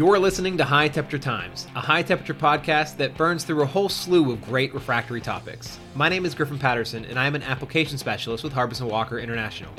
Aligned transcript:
You're 0.00 0.18
listening 0.18 0.56
to 0.56 0.64
High 0.64 0.88
Temperature 0.88 1.18
Times, 1.18 1.66
a 1.76 1.80
high 1.80 2.02
temperature 2.02 2.32
podcast 2.32 2.96
that 2.96 3.18
burns 3.18 3.44
through 3.44 3.60
a 3.60 3.66
whole 3.66 3.90
slew 3.90 4.32
of 4.32 4.40
great 4.40 4.72
refractory 4.72 5.20
topics. 5.20 5.78
My 5.94 6.08
name 6.08 6.24
is 6.24 6.34
Griffin 6.34 6.58
Patterson, 6.58 7.04
and 7.04 7.18
I 7.18 7.26
am 7.26 7.34
an 7.34 7.42
application 7.42 7.98
specialist 7.98 8.42
with 8.42 8.54
Harbison 8.54 8.88
Walker 8.88 9.18
International. 9.18 9.70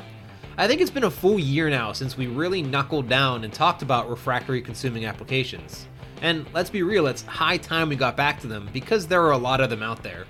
I 0.56 0.68
think 0.68 0.80
it's 0.80 0.92
been 0.92 1.02
a 1.02 1.10
full 1.10 1.40
year 1.40 1.68
now 1.68 1.90
since 1.90 2.16
we 2.16 2.28
really 2.28 2.62
knuckled 2.62 3.08
down 3.08 3.42
and 3.42 3.52
talked 3.52 3.82
about 3.82 4.08
refractory 4.08 4.62
consuming 4.62 5.06
applications. 5.06 5.88
And 6.20 6.46
let's 6.54 6.70
be 6.70 6.84
real, 6.84 7.08
it's 7.08 7.22
high 7.22 7.56
time 7.56 7.88
we 7.88 7.96
got 7.96 8.16
back 8.16 8.38
to 8.42 8.46
them 8.46 8.70
because 8.72 9.08
there 9.08 9.24
are 9.24 9.32
a 9.32 9.36
lot 9.36 9.60
of 9.60 9.70
them 9.70 9.82
out 9.82 10.04
there. 10.04 10.26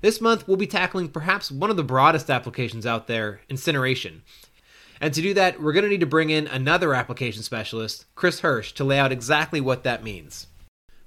This 0.00 0.20
month, 0.20 0.48
we'll 0.48 0.56
be 0.56 0.66
tackling 0.66 1.08
perhaps 1.08 1.48
one 1.48 1.70
of 1.70 1.76
the 1.76 1.84
broadest 1.84 2.28
applications 2.28 2.86
out 2.86 3.06
there 3.06 3.42
incineration. 3.48 4.22
And 5.02 5.12
to 5.14 5.20
do 5.20 5.34
that, 5.34 5.60
we're 5.60 5.72
going 5.72 5.82
to 5.82 5.88
need 5.88 6.00
to 6.00 6.06
bring 6.06 6.30
in 6.30 6.46
another 6.46 6.94
application 6.94 7.42
specialist, 7.42 8.04
Chris 8.14 8.38
Hirsch, 8.38 8.70
to 8.74 8.84
lay 8.84 9.00
out 9.00 9.10
exactly 9.10 9.60
what 9.60 9.82
that 9.82 10.04
means. 10.04 10.46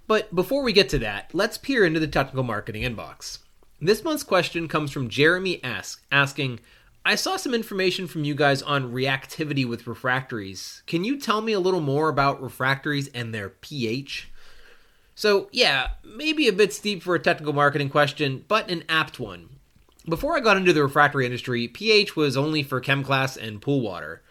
But 0.06 0.36
before 0.36 0.64
we 0.64 0.74
get 0.74 0.90
to 0.90 1.00
that, 1.00 1.34
let's 1.34 1.58
peer 1.58 1.86
into 1.86 2.02
the 2.02 2.08
technical 2.08 2.44
marketing 2.44 2.84
inbox. 2.84 3.40
This 3.80 4.04
month's 4.04 4.24
question 4.24 4.68
comes 4.68 4.92
from 4.92 5.08
Jeremy 5.08 5.64
Ask, 5.64 6.04
asking, 6.12 6.60
I 7.06 7.16
saw 7.16 7.38
some 7.38 7.54
information 7.54 8.06
from 8.06 8.26
you 8.26 8.36
guys 8.36 8.62
on 8.62 8.92
reactivity 8.92 9.66
with 9.66 9.88
refractories. 9.88 10.84
Can 10.88 11.06
you 11.06 11.18
tell 11.18 11.40
me 11.40 11.54
a 11.54 11.60
little 11.62 11.80
more 11.80 12.10
about 12.10 12.44
refractories 12.44 13.08
and 13.14 13.34
their 13.34 13.48
pH? 13.48 14.30
So, 15.16 15.48
yeah, 15.54 15.92
maybe 16.04 16.50
a 16.50 16.54
bit 16.54 16.74
steep 16.74 17.02
for 17.02 17.16
a 17.16 17.20
technical 17.20 17.54
marketing 17.54 17.90
question, 17.90 18.44
but 18.50 18.70
an 18.70 18.84
apt 18.90 19.22
one. 19.22 19.55
Before 20.08 20.38
I 20.38 20.40
got 20.40 20.58
into 20.58 20.72
the 20.72 20.84
refractory 20.84 21.26
industry, 21.26 21.68
pH 21.68 22.16
was 22.16 22.38
only 22.38 22.62
for 22.62 22.80
chem 22.80 23.04
class 23.04 23.36
and 23.36 23.60
pool 23.60 23.82
water. 23.82 24.22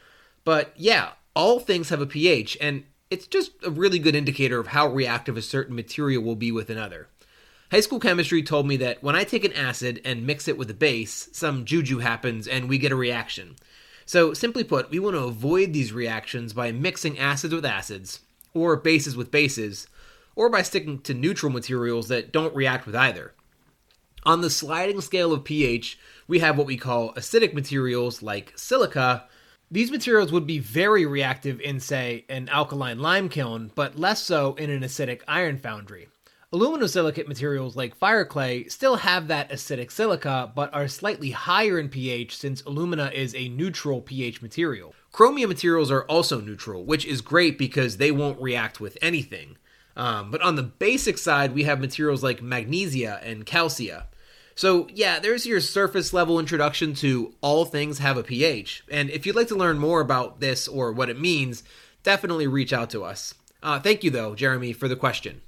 But 0.45 0.73
yeah, 0.77 1.13
all 1.35 1.59
things 1.59 1.89
have 1.89 2.01
a 2.01 2.07
pH, 2.07 2.57
and 2.61 2.85
it's 3.11 3.27
just 3.27 3.51
a 3.65 3.71
really 3.71 3.99
good 3.99 4.15
indicator 4.15 4.61
of 4.61 4.69
how 4.69 4.87
reactive 4.87 5.37
a 5.37 5.43
certain 5.43 5.75
material 5.75 6.23
will 6.23 6.37
be 6.37 6.53
with 6.53 6.71
another. 6.71 7.09
High 7.73 7.81
school 7.81 7.99
chemistry 7.99 8.41
told 8.41 8.69
me 8.69 8.77
that 8.77 9.03
when 9.03 9.17
I 9.17 9.25
take 9.25 9.43
an 9.43 9.53
acid 9.53 10.01
and 10.05 10.25
mix 10.25 10.47
it 10.47 10.57
with 10.57 10.71
a 10.71 10.75
base, 10.75 11.29
some 11.33 11.65
juju 11.65 11.99
happens 11.99 12.47
and 12.47 12.69
we 12.69 12.79
get 12.79 12.93
a 12.93 12.97
reaction. 12.97 13.57
So, 14.07 14.33
simply 14.33 14.63
put, 14.63 14.91
we 14.91 15.01
want 15.01 15.17
to 15.17 15.25
avoid 15.25 15.73
these 15.73 15.93
reactions 15.93 16.53
by 16.53 16.71
mixing 16.71 17.19
acids 17.19 17.53
with 17.53 17.65
acids, 17.65 18.21
or 18.53 18.77
bases 18.77 19.17
with 19.17 19.33
bases, 19.33 19.89
or 20.37 20.49
by 20.51 20.63
sticking 20.63 21.01
to 21.01 21.15
neutral 21.15 21.51
materials 21.51 22.07
that 22.09 22.31
don't 22.31 22.55
react 22.55 22.87
with 22.87 22.95
either. 22.95 23.33
On 24.27 24.41
the 24.41 24.49
sliding 24.49 25.03
scale 25.03 25.35
of 25.35 25.45
pH, 25.45 25.99
we 26.27 26.39
have 26.39 26.57
what 26.57 26.67
we 26.67 26.79
call 26.79 27.13
acidic 27.13 27.53
materials 27.53 28.23
like 28.23 28.55
silica. 28.57 29.25
These 29.71 29.91
materials 29.91 30.33
would 30.33 30.47
be 30.47 30.59
very 30.59 31.05
reactive 31.05 31.61
in, 31.61 31.79
say, 31.79 32.25
an 32.31 32.49
alkaline 32.49 33.01
lime 33.01 33.29
kiln, 33.29 33.71
but 33.75 33.99
less 33.99 34.23
so 34.23 34.55
in 34.55 34.71
an 34.71 34.81
acidic 34.81 35.21
iron 35.29 35.59
foundry. 35.59 36.09
Aluminosilicate 36.55 37.29
materials 37.29 37.77
like 37.77 37.95
fire 37.97 38.25
clay 38.25 38.65
still 38.69 38.97
have 38.97 39.29
that 39.29 39.51
acidic 39.51 39.91
silica, 39.91 40.51
but 40.55 40.73
are 40.73 40.89
slightly 40.89 41.33
higher 41.33 41.79
in 41.79 41.91
pH 41.91 42.35
since 42.35 42.63
alumina 42.63 43.11
is 43.13 43.35
a 43.35 43.51
neutral 43.51 44.01
pH 44.01 44.41
material. 44.41 44.95
Chromium 45.13 45.51
materials 45.51 45.91
are 45.91 46.05
also 46.05 46.41
neutral, 46.41 46.83
which 46.85 47.05
is 47.05 47.21
great 47.21 47.59
because 47.59 47.99
they 47.99 48.11
won't 48.11 48.41
react 48.41 48.81
with 48.81 48.97
anything. 49.03 49.59
Um, 49.97 50.31
but 50.31 50.41
on 50.41 50.57
the 50.57 50.63
basic 50.63 51.19
side, 51.19 51.55
we 51.55 51.65
have 51.65 51.79
materials 51.79 52.23
like 52.23 52.41
magnesia 52.41 53.21
and 53.23 53.45
calcia. 53.45 54.07
So, 54.57 54.87
yeah, 54.93 55.19
there's 55.19 55.47
your 55.47 55.61
surface 55.61 56.13
level 56.13 56.39
introduction 56.39 56.95
to 56.97 57.35
all 57.41 57.65
things 57.65 57.99
have 57.99 58.17
a 58.17 58.23
pH. 58.23 58.85
And 58.91 59.11
if 59.11 59.27
you'd 59.27 59.35
like 59.35 59.49
to 59.49 59.57
learn 59.57 59.79
more 59.79 60.01
about 60.01 60.41
this 60.41 60.69
or 60.69 60.93
what 60.93 61.11
it 61.11 61.21
means, 61.21 61.65
definitely 62.05 62.47
reach 62.47 62.73
out 62.73 62.89
to 62.91 63.03
us. 63.03 63.35
Uh, 63.63 63.81
thank 63.81 64.05
you, 64.05 64.11
though, 64.11 64.35
Jeremy, 64.35 64.73
for 64.73 64.87
the 64.87 64.95
question. 64.95 65.43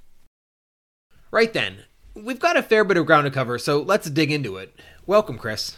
Right 1.31 1.53
then, 1.53 1.85
we've 2.15 2.39
got 2.39 2.57
a 2.57 2.63
fair 2.63 2.83
bit 2.83 2.97
of 2.97 3.05
ground 3.05 3.25
to 3.25 3.31
cover, 3.31 3.57
so 3.57 3.81
let's 3.81 4.09
dig 4.09 4.31
into 4.31 4.57
it. 4.57 4.77
Welcome, 5.05 5.37
Chris. 5.37 5.77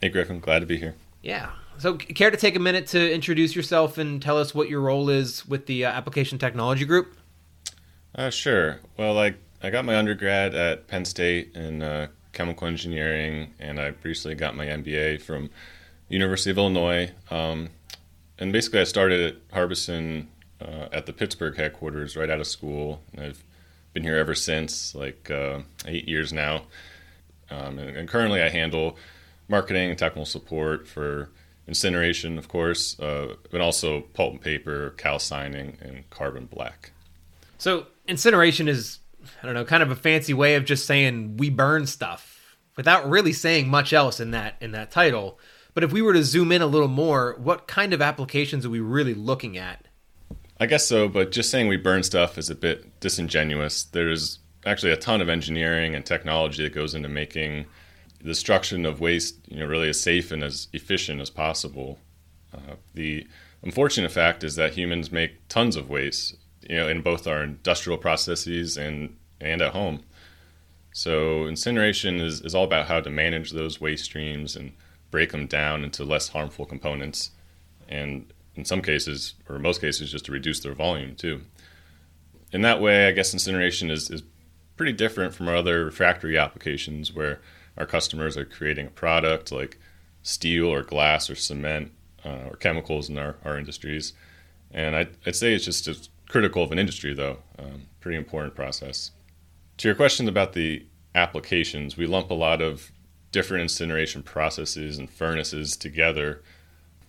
Hey, 0.00 0.08
Griffin. 0.08 0.40
Glad 0.40 0.60
to 0.60 0.66
be 0.66 0.78
here. 0.78 0.94
Yeah. 1.22 1.50
So, 1.78 1.94
care 1.94 2.30
to 2.30 2.36
take 2.38 2.56
a 2.56 2.60
minute 2.60 2.86
to 2.88 3.12
introduce 3.12 3.54
yourself 3.54 3.98
and 3.98 4.22
tell 4.22 4.38
us 4.38 4.54
what 4.54 4.70
your 4.70 4.80
role 4.80 5.10
is 5.10 5.46
with 5.46 5.66
the 5.66 5.84
uh, 5.84 5.90
Application 5.90 6.38
Technology 6.38 6.86
Group? 6.86 7.16
Uh, 8.14 8.30
sure. 8.30 8.80
Well, 8.96 9.18
I, 9.18 9.34
I 9.62 9.68
got 9.68 9.84
my 9.84 9.96
undergrad 9.96 10.54
at 10.54 10.86
Penn 10.86 11.04
State 11.04 11.54
in 11.54 11.82
uh, 11.82 12.06
chemical 12.36 12.66
engineering, 12.66 13.54
and 13.58 13.80
I 13.80 13.94
recently 14.02 14.34
got 14.34 14.54
my 14.54 14.66
MBA 14.66 15.22
from 15.22 15.48
University 16.10 16.50
of 16.50 16.58
Illinois. 16.58 17.10
Um, 17.30 17.70
and 18.38 18.52
basically, 18.52 18.80
I 18.80 18.84
started 18.84 19.20
at 19.20 19.54
Harbison 19.54 20.28
uh, 20.60 20.88
at 20.92 21.06
the 21.06 21.14
Pittsburgh 21.14 21.56
headquarters 21.56 22.14
right 22.14 22.28
out 22.28 22.38
of 22.38 22.46
school. 22.46 23.02
And 23.12 23.24
I've 23.24 23.42
been 23.94 24.02
here 24.02 24.16
ever 24.16 24.34
since, 24.34 24.94
like 24.94 25.30
uh, 25.30 25.60
eight 25.86 26.06
years 26.06 26.32
now. 26.32 26.64
Um, 27.50 27.78
and, 27.78 27.96
and, 27.96 28.08
currently, 28.08 28.42
I 28.42 28.50
handle 28.50 28.98
marketing 29.48 29.88
and 29.88 29.98
technical 29.98 30.26
support 30.26 30.86
for 30.86 31.30
incineration, 31.66 32.36
of 32.36 32.48
course, 32.48 33.00
uh, 33.00 33.34
but 33.50 33.62
also 33.62 34.02
pulp 34.12 34.32
and 34.32 34.42
paper, 34.42 34.90
calcining, 34.98 35.78
and 35.80 36.08
carbon 36.10 36.46
black. 36.46 36.90
So, 37.56 37.86
incineration 38.06 38.68
is 38.68 38.98
I 39.42 39.46
don't 39.46 39.54
know, 39.54 39.64
kind 39.64 39.82
of 39.82 39.90
a 39.90 39.96
fancy 39.96 40.34
way 40.34 40.54
of 40.54 40.64
just 40.64 40.86
saying 40.86 41.36
we 41.36 41.50
burn 41.50 41.86
stuff 41.86 42.56
without 42.76 43.08
really 43.08 43.32
saying 43.32 43.68
much 43.68 43.92
else 43.92 44.20
in 44.20 44.30
that 44.32 44.56
in 44.60 44.72
that 44.72 44.90
title. 44.90 45.38
But 45.74 45.84
if 45.84 45.92
we 45.92 46.00
were 46.00 46.14
to 46.14 46.24
zoom 46.24 46.52
in 46.52 46.62
a 46.62 46.66
little 46.66 46.88
more, 46.88 47.36
what 47.38 47.66
kind 47.66 47.92
of 47.92 48.00
applications 48.00 48.64
are 48.64 48.70
we 48.70 48.80
really 48.80 49.12
looking 49.12 49.58
at? 49.58 49.88
I 50.58 50.64
guess 50.64 50.86
so, 50.86 51.06
but 51.06 51.32
just 51.32 51.50
saying 51.50 51.68
we 51.68 51.76
burn 51.76 52.02
stuff 52.02 52.38
is 52.38 52.48
a 52.48 52.54
bit 52.54 52.98
disingenuous. 53.00 53.84
There's 53.84 54.38
actually 54.64 54.92
a 54.92 54.96
ton 54.96 55.20
of 55.20 55.28
engineering 55.28 55.94
and 55.94 56.04
technology 56.04 56.62
that 56.62 56.72
goes 56.72 56.94
into 56.94 57.10
making 57.10 57.66
the 58.18 58.24
destruction 58.24 58.86
of 58.86 59.00
waste, 59.00 59.36
you 59.48 59.60
know, 59.60 59.66
really 59.66 59.90
as 59.90 60.00
safe 60.00 60.32
and 60.32 60.42
as 60.42 60.68
efficient 60.72 61.20
as 61.20 61.28
possible. 61.28 61.98
Uh, 62.54 62.76
the 62.94 63.26
unfortunate 63.62 64.10
fact 64.10 64.42
is 64.42 64.56
that 64.56 64.72
humans 64.72 65.12
make 65.12 65.46
tons 65.48 65.76
of 65.76 65.90
waste, 65.90 66.36
you 66.68 66.76
know, 66.76 66.88
in 66.88 67.02
both 67.02 67.26
our 67.26 67.42
industrial 67.42 67.98
processes 67.98 68.78
and 68.78 69.14
and 69.40 69.62
at 69.62 69.72
home. 69.72 70.02
So 70.92 71.46
incineration 71.46 72.20
is, 72.20 72.40
is 72.40 72.54
all 72.54 72.64
about 72.64 72.86
how 72.86 73.00
to 73.00 73.10
manage 73.10 73.50
those 73.50 73.80
waste 73.80 74.04
streams 74.04 74.56
and 74.56 74.72
break 75.10 75.32
them 75.32 75.46
down 75.46 75.84
into 75.84 76.04
less 76.04 76.28
harmful 76.28 76.66
components, 76.66 77.30
and 77.88 78.32
in 78.54 78.64
some 78.64 78.82
cases, 78.82 79.34
or 79.48 79.58
most 79.58 79.80
cases, 79.80 80.10
just 80.10 80.24
to 80.24 80.32
reduce 80.32 80.60
their 80.60 80.74
volume 80.74 81.14
too. 81.14 81.42
In 82.52 82.62
that 82.62 82.80
way, 82.80 83.08
I 83.08 83.12
guess 83.12 83.32
incineration 83.32 83.90
is, 83.90 84.10
is 84.10 84.22
pretty 84.76 84.92
different 84.92 85.34
from 85.34 85.48
our 85.48 85.56
other 85.56 85.84
refractory 85.84 86.38
applications 86.38 87.12
where 87.12 87.40
our 87.76 87.86
customers 87.86 88.36
are 88.36 88.44
creating 88.44 88.86
a 88.86 88.90
product 88.90 89.52
like 89.52 89.78
steel 90.22 90.66
or 90.66 90.82
glass 90.82 91.28
or 91.28 91.34
cement 91.34 91.92
uh, 92.24 92.48
or 92.48 92.56
chemicals 92.56 93.08
in 93.08 93.18
our, 93.18 93.36
our 93.44 93.58
industries. 93.58 94.12
And 94.70 94.96
I'd, 94.96 95.10
I'd 95.26 95.36
say 95.36 95.54
it's 95.54 95.64
just 95.64 96.10
critical 96.28 96.62
of 96.62 96.72
an 96.72 96.78
industry, 96.78 97.14
though. 97.14 97.38
Um, 97.58 97.82
pretty 98.00 98.18
important 98.18 98.54
process. 98.54 99.12
To 99.78 99.88
your 99.88 99.94
question 99.94 100.26
about 100.26 100.54
the 100.54 100.86
applications, 101.14 101.96
we 101.96 102.06
lump 102.06 102.30
a 102.30 102.34
lot 102.34 102.62
of 102.62 102.90
different 103.30 103.62
incineration 103.62 104.22
processes 104.22 104.96
and 104.96 105.10
furnaces 105.10 105.76
together. 105.76 106.42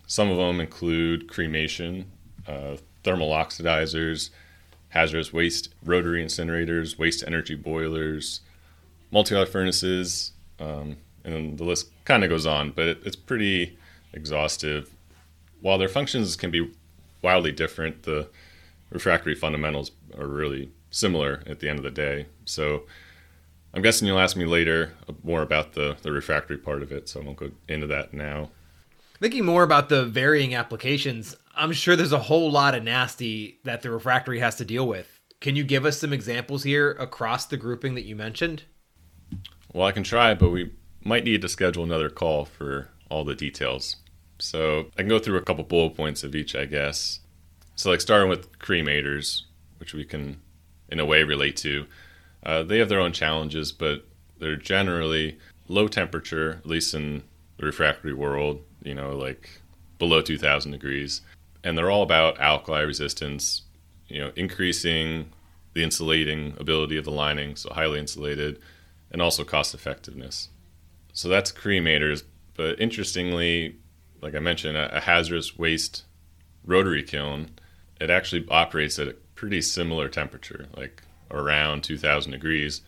Some 0.06 0.30
of 0.30 0.38
them 0.38 0.60
include 0.60 1.30
cremation, 1.30 2.12
uh, 2.46 2.76
thermal 3.04 3.30
oxidizers, 3.30 4.32
hazardous 4.90 5.32
waste 5.32 5.74
rotary 5.84 6.24
incinerators, 6.24 6.98
waste 6.98 7.24
energy 7.26 7.56
boilers, 7.56 8.42
multi 9.12 9.46
furnaces, 9.46 10.34
um, 10.60 10.98
and 11.24 11.58
the 11.58 11.64
list 11.64 11.90
kind 12.04 12.24
of 12.26 12.30
goes 12.30 12.46
on, 12.46 12.72
but 12.72 12.88
it, 12.88 13.00
it's 13.06 13.16
pretty 13.16 13.78
exhaustive. 14.12 14.90
While 15.62 15.78
their 15.78 15.88
functions 15.88 16.36
can 16.36 16.52
be 16.52 16.70
wildly 17.22 17.54
different, 17.54 18.04
the 18.04 18.28
refractory 18.90 19.36
fundamentals 19.36 19.92
are 20.18 20.28
really 20.28 20.70
similar 20.90 21.44
at 21.46 21.60
the 21.60 21.70
end 21.70 21.80
of 21.80 21.84
the 21.84 21.92
day. 21.92 22.28
So 22.46 22.84
I'm 23.74 23.82
guessing 23.82 24.08
you'll 24.08 24.20
ask 24.20 24.36
me 24.36 24.46
later 24.46 24.94
more 25.24 25.42
about 25.42 25.74
the, 25.74 25.98
the 26.02 26.12
refractory 26.12 26.58
part 26.58 26.82
of 26.82 26.92
it, 26.92 27.10
so 27.10 27.22
I 27.22 27.24
won't 27.24 27.38
go 27.38 27.52
into 27.68 27.88
that 27.88 28.14
now. 28.14 28.50
Thinking 29.20 29.46
more 29.46 29.64
about 29.64 29.90
the 29.90 30.06
varying 30.06 30.56
applications, 30.56 31.36
I'm 31.56 31.74
sure 31.74 31.96
there's 31.96 32.12
a 32.12 32.20
whole 32.20 32.52
lot 32.52 32.76
of 32.76 32.84
nasty 32.84 33.60
that 33.64 33.82
the 33.82 33.92
refractory 33.92 34.40
has 34.40 34.56
to 34.56 34.66
deal 34.66 34.88
with. 34.88 35.20
Can 35.40 35.56
you 35.56 35.64
give 35.64 35.86
us 35.86 36.00
some 36.00 36.14
examples 36.14 36.64
here 36.64 36.92
across 36.92 37.46
the 37.46 37.58
grouping 37.58 37.96
that 37.96 38.06
you 38.06 38.16
mentioned? 38.16 38.64
Well, 39.74 39.88
I 39.88 39.92
can 39.92 40.04
try, 40.04 40.34
but 40.34 40.50
we 40.50 40.72
might 41.04 41.24
need 41.24 41.42
to 41.42 41.50
schedule 41.50 41.84
another 41.84 42.10
call 42.10 42.46
for 42.46 42.90
all 43.10 43.24
the 43.24 43.36
details. 43.36 43.98
So 44.40 44.88
I 44.98 45.02
can 45.02 45.10
go 45.10 45.20
through 45.20 45.38
a 45.38 45.44
couple 45.44 45.64
bullet 45.64 45.96
points 45.96 46.24
of 46.24 46.36
each, 46.36 46.56
I 46.56 46.66
guess. 46.66 47.20
So, 47.76 47.92
like 47.92 48.02
starting 48.02 48.30
with 48.30 48.58
cremators, 48.60 49.44
which 49.80 49.94
we 49.94 50.04
can 50.04 50.42
in 50.90 51.00
a 51.00 51.06
way 51.06 51.24
relate 51.24 51.58
to. 51.58 51.86
Uh, 52.44 52.64
they 52.64 52.80
have 52.80 52.90
their 52.90 53.00
own 53.00 53.12
challenges, 53.12 53.72
but 53.72 54.06
they're 54.40 54.56
generally 54.56 55.38
low 55.68 55.88
temperature, 55.88 56.62
at 56.64 56.66
least 56.66 56.94
in 56.94 57.24
the 57.58 57.66
refractory 57.66 58.14
world, 58.14 58.62
you 58.84 58.94
know, 58.94 59.16
like 59.16 59.62
below 60.00 60.22
2000 60.22 60.72
degrees. 60.72 61.22
And 61.64 61.78
they're 61.78 61.92
all 61.92 62.04
about 62.04 62.40
alkali 62.40 62.82
resistance 62.82 63.64
you 64.08 64.20
know, 64.20 64.32
increasing 64.36 65.32
the 65.74 65.84
insulating 65.84 66.56
ability 66.60 66.98
of 66.98 67.06
the 67.06 67.12
lining, 67.12 67.56
so 67.56 67.70
highly 67.74 68.00
insulated, 68.00 68.60
and 69.12 69.22
also 69.22 69.44
cost 69.44 69.74
effectiveness. 69.74 70.50
So 71.14 71.30
that's 71.30 71.52
cremators. 71.52 72.24
But 72.56 72.80
interestingly, 72.80 73.76
like 74.22 74.36
I 74.36 74.40
mentioned, 74.40 74.78
a, 74.78 74.98
a 74.98 75.02
hazardous 75.02 75.58
waste 75.58 76.06
rotary 76.66 77.04
kiln, 77.04 77.52
it 78.00 78.10
actually 78.10 78.46
operates 78.50 78.98
at 79.00 79.08
a 79.10 79.16
pretty 79.38 79.62
similar 79.62 80.10
temperature, 80.10 80.68
like 80.76 81.04
around 81.32 81.84
2000 81.84 82.32
degrees 82.32 82.82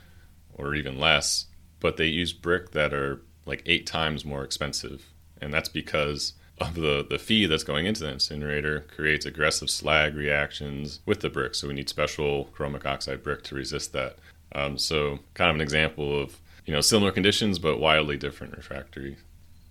or 0.56 0.75
even 0.75 1.00
less. 1.00 1.46
But 1.80 1.96
they 1.96 2.07
use 2.07 2.34
brick 2.34 2.72
that 2.72 2.94
are 2.94 3.22
like 3.46 3.63
eight 3.66 3.86
times 3.86 4.25
more 4.25 4.44
expensive. 4.44 5.06
And 5.42 5.54
that's 5.54 5.69
because 5.69 6.34
of 6.60 6.75
the, 6.75 7.06
the 7.10 7.19
feed 7.19 7.46
that's 7.46 7.63
going 7.63 7.86
into 7.86 8.01
the 8.01 8.12
incinerator 8.12 8.81
creates 8.94 9.25
aggressive 9.25 9.69
slag 9.69 10.16
reactions 10.16 11.00
with 11.06 11.22
the 11.22 11.30
brick. 11.30 11.56
So 11.56 11.69
we 11.69 11.74
need 11.74 11.88
special 11.88 12.50
chromic 12.54 12.86
oxide 12.86 13.24
brick 13.24 13.44
to 13.44 13.56
resist 13.56 13.94
that. 13.94 14.18
Um, 14.54 14.78
so 14.78 15.19
kind 15.36 15.50
of 15.50 15.56
an 15.56 15.62
example 15.62 16.22
of 16.22 16.38
you 16.66 16.74
know 16.74 16.81
similar 16.81 17.12
conditions 17.12 17.60
but 17.60 17.80
wildly 17.80 18.18
different 18.18 18.57
refractory. 18.57 19.18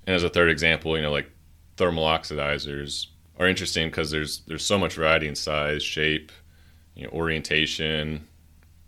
And 0.06 0.16
as 0.16 0.22
a 0.22 0.28
third 0.28 0.48
example, 0.48 0.96
you 0.96 1.02
know 1.02 1.12
like 1.12 1.30
thermal 1.76 2.04
oxidizers 2.04 3.08
are 3.38 3.46
interesting 3.46 3.88
because 3.88 4.10
there's 4.10 4.40
there's 4.46 4.64
so 4.64 4.78
much 4.78 4.94
variety 4.94 5.28
in 5.28 5.34
size, 5.34 5.82
shape, 5.82 6.32
you 6.98 7.04
know, 7.04 7.10
orientation, 7.12 8.26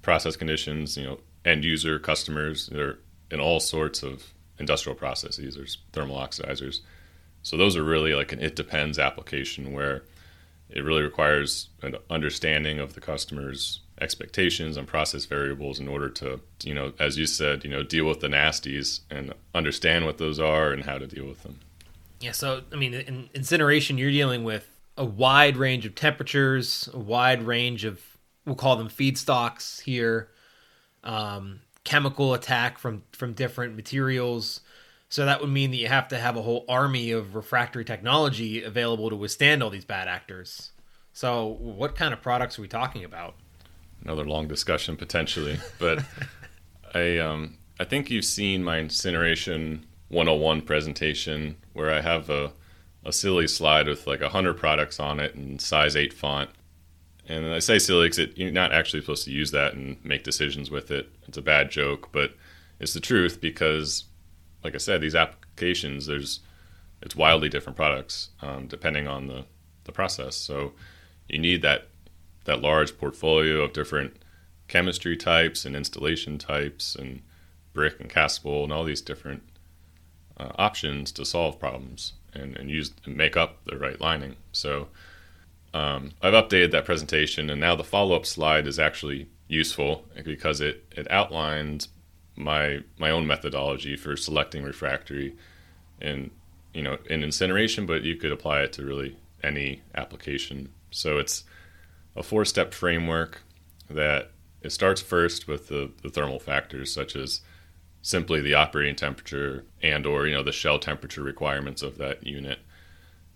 process 0.03 0.37
conditions. 0.37 0.97
You 0.97 1.05
know, 1.05 1.21
end 1.45 1.65
user 1.65 1.99
customers. 1.99 2.67
They're 2.67 2.99
in 3.31 3.41
all 3.41 3.61
sorts 3.61 4.03
of 4.03 4.35
industrial 4.59 4.97
processes. 4.97 5.55
There's 5.55 5.79
thermal 5.93 6.19
oxidizers. 6.19 6.81
So 7.43 7.57
those 7.57 7.77
are 7.77 7.85
really 7.85 8.15
like 8.15 8.33
an 8.33 8.41
it 8.41 8.57
depends 8.57 8.99
application 8.99 9.73
where 9.73 10.03
it 10.69 10.85
really 10.85 11.03
requires 11.03 11.71
an 11.83 11.97
understanding 12.11 12.79
of 12.79 12.95
the 12.95 13.01
customer's 13.01 13.81
expectations 14.01 14.77
and 14.77 14.87
process 14.87 15.25
variables 15.25 15.81
in 15.81 15.89
order 15.89 16.09
to, 16.09 16.41
you 16.63 16.75
know, 16.75 16.93
as 16.99 17.19
you 17.19 17.27
said, 17.27 17.65
you 17.65 17.71
know, 17.71 17.83
deal 17.83 18.07
with 18.07 18.21
the 18.21 18.29
nasties 18.29 19.01
and 19.11 19.35
understand 19.55 20.07
what 20.07 20.19
those 20.19 20.39
are 20.39 20.73
and 20.73 20.85
how 20.85 20.97
to 20.99 21.07
deal 21.07 21.27
with 21.27 21.43
them. 21.43 21.59
Yeah, 22.21 22.33
so 22.33 22.63
I 22.73 22.77
mean, 22.77 22.95
in 22.95 23.31
incineration, 23.35 23.99
you're 23.99 24.11
dealing 24.11 24.45
with 24.45 24.70
a 25.01 25.05
wide 25.05 25.57
range 25.57 25.87
of 25.87 25.95
temperatures, 25.95 26.89
a 26.93 26.99
wide 26.99 27.43
range 27.43 27.85
of 27.87 28.01
we'll 28.45 28.55
call 28.55 28.77
them 28.77 28.91
feedstocks 28.91 29.81
here, 29.81 30.29
um, 31.03 31.61
chemical 31.85 32.35
attack 32.35 32.79
from 32.79 33.03
from 33.13 33.33
different 33.33 33.75
materials. 33.75 34.61
So 35.09 35.25
that 35.25 35.41
would 35.41 35.49
mean 35.51 35.71
that 35.71 35.79
you 35.79 35.89
have 35.89 36.09
to 36.09 36.19
have 36.19 36.37
a 36.37 36.43
whole 36.43 36.67
army 36.69 37.11
of 37.13 37.35
refractory 37.35 37.85
technology 37.85 38.63
available 38.63 39.09
to 39.09 39.17
withstand 39.17 39.63
all 39.63 39.71
these 39.71 39.87
bad 39.87 40.07
actors. 40.07 40.71
So, 41.15 41.47
what 41.47 41.97
kind 41.97 42.13
of 42.13 42.21
products 42.21 42.59
are 42.59 42.63
we 42.63 42.69
talking 42.69 43.03
about? 43.03 43.35
Another 44.05 44.25
long 44.25 44.49
discussion 44.49 44.97
potentially, 44.99 45.59
but 45.79 46.05
I 46.95 47.17
um, 47.19 47.57
I 47.81 47.85
think 47.85 48.11
you've 48.11 48.27
seen 48.27 48.63
my 48.63 48.79
incineration 48.79 49.87
101 50.09 50.61
presentation 50.61 51.57
where 51.73 51.91
I 51.91 52.03
have 52.03 52.29
a 52.29 52.53
a 53.05 53.13
silly 53.13 53.47
slide 53.47 53.87
with 53.87 54.07
like 54.07 54.21
100 54.21 54.55
products 54.55 55.01
on 55.01 55.21
it 55.21 55.35
and 55.35 55.61
size 55.61 55.97
8 55.97 56.13
font. 56.13 56.51
And 57.27 57.47
I 57.47 57.61
say 57.61 57.79
silly 57.79 58.09
because 58.09 58.37
you're 58.37 58.51
not 58.51 58.73
actually 58.73 59.01
supposed 59.01 59.25
to 59.25 59.31
use 59.31 59.53
that 59.53 59.75
and 59.75 60.03
make 60.05 60.25
decisions 60.25 60.71
with 60.71 60.91
it. 60.91 61.09
It's 61.27 61.39
a 61.39 61.43
bad 61.43 61.71
joke, 61.71 62.11
but 62.13 62.35
it's 62.79 62.95
the 62.95 63.01
truth 63.01 63.41
because 63.41 64.05
like 64.65 64.75
I 64.75 64.79
said, 64.79 65.01
these 65.01 65.15
applications, 65.15 66.07
there's 66.07 66.41
it's 67.03 67.17
wildly 67.17 67.49
different 67.49 67.77
products 67.77 68.31
um, 68.43 68.67
depending 68.67 69.07
on 69.07 69.27
the, 69.27 69.45
the 69.85 69.93
process. 69.93 70.37
So 70.37 70.73
you 71.29 71.39
need 71.39 71.63
that 71.63 71.89
that 72.45 72.61
large 72.61 72.99
portfolio 72.99 73.63
of 73.63 73.73
different 73.73 74.17
chemistry 74.69 75.17
types 75.17 75.65
and 75.65 75.77
installation 75.77 76.39
types 76.39 76.95
and 76.95 77.23
brick 77.73 78.01
and 78.01 78.11
castable 78.11 78.65
and 78.65 78.73
all 78.73 78.85
these 78.85 79.03
different 79.03 79.43
uh, 80.37 80.51
options 80.57 81.13
to 81.13 81.25
solve 81.25 81.59
problems 81.59 82.15
and, 82.35 82.57
and 82.57 82.71
use 82.71 82.93
and 83.05 83.17
make 83.17 83.37
up 83.37 83.65
the 83.65 83.79
right 83.79 84.01
lining. 84.01 84.37
So 84.53 84.89
um, 85.73 86.13
I've 86.23 86.35
updated 86.35 86.71
that 86.73 86.85
presentation 86.85 87.51
and 87.51 87.61
now 87.61 87.77
the 87.77 87.85
follow 87.85 88.17
up 88.17 88.27
slide 88.27 88.67
is 88.67 88.79
actually 88.79 89.29
useful 89.49 90.05
because 90.25 90.61
it, 90.61 90.85
it 90.97 91.11
outlines 91.11 91.89
my 92.37 92.81
my 92.99 93.11
own 93.11 93.27
methodology 93.27 93.97
for 93.97 94.17
selecting 94.17 94.63
refractory 94.63 95.35
in 96.01 96.31
you 96.73 96.83
know 96.83 96.99
in 97.09 97.23
incineration, 97.23 97.87
but 97.87 98.03
you 98.03 98.17
could 98.17 98.33
apply 98.33 98.61
it 98.63 98.73
to 98.75 98.85
really 98.85 99.17
any 99.43 99.83
application. 99.95 100.71
So 100.91 101.19
it's 101.19 101.45
a 102.17 102.23
four 102.23 102.45
step 102.45 102.73
framework 102.73 103.43
that 103.89 104.31
it 104.63 104.71
starts 104.73 105.01
first 105.01 105.49
with 105.49 105.69
the, 105.69 105.91
the 106.03 106.11
thermal 106.11 106.39
factors 106.39 106.93
such 106.93 107.17
as 107.17 107.41
simply 108.03 108.41
the 108.41 108.55
operating 108.55 108.97
temperature 108.97 109.65
and 109.83 110.07
or 110.07 110.27
you 110.27 110.35
know 110.35 110.43
the 110.43 110.53
shell 110.53 110.79
temperature 110.79 111.23
requirements 111.23 111.83
of 111.83 111.99
that 111.99 112.27
unit 112.27 112.61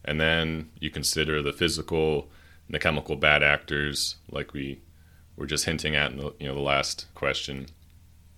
and 0.04 0.20
then 0.20 0.70
you 0.78 0.90
consider 0.90 1.42
the 1.42 1.52
physical 1.52 2.30
and 2.66 2.74
the 2.74 2.78
chemical 2.78 3.16
bad 3.16 3.42
actors 3.42 4.16
like 4.30 4.52
we 4.52 4.80
were 5.36 5.46
just 5.46 5.66
hinting 5.66 5.94
at 5.94 6.12
in 6.12 6.18
the 6.18 6.34
you 6.38 6.46
know 6.48 6.54
the 6.54 6.60
last 6.60 7.06
question 7.14 7.66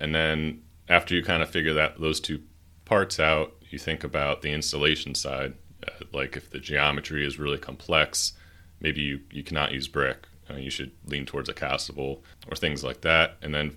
and 0.00 0.14
then 0.14 0.62
after 0.88 1.14
you 1.14 1.22
kind 1.22 1.42
of 1.42 1.50
figure 1.50 1.74
that 1.74 2.00
those 2.00 2.20
two 2.20 2.42
parts 2.84 3.18
out, 3.18 3.54
you 3.68 3.78
think 3.78 4.04
about 4.04 4.42
the 4.42 4.52
installation 4.52 5.14
side. 5.14 5.54
Uh, 5.86 6.04
like 6.12 6.36
if 6.36 6.50
the 6.50 6.58
geometry 6.58 7.26
is 7.26 7.38
really 7.38 7.58
complex, 7.58 8.32
maybe 8.80 9.02
you, 9.02 9.20
you 9.30 9.42
cannot 9.42 9.72
use 9.72 9.88
brick. 9.88 10.26
Uh, 10.48 10.54
you 10.54 10.70
should 10.70 10.92
lean 11.06 11.26
towards 11.26 11.48
a 11.48 11.54
castable 11.54 12.20
or 12.48 12.56
things 12.56 12.84
like 12.84 13.00
that. 13.00 13.36
And 13.42 13.52
then 13.52 13.76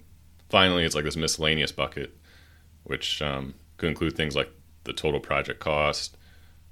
finally, 0.49 0.85
it's 0.85 0.95
like 0.95 1.03
this 1.03 1.17
miscellaneous 1.17 1.71
bucket, 1.71 2.15
which 2.83 3.21
um, 3.21 3.53
could 3.77 3.89
include 3.89 4.15
things 4.15 4.35
like 4.35 4.49
the 4.83 4.93
total 4.93 5.19
project 5.19 5.59
cost, 5.59 6.17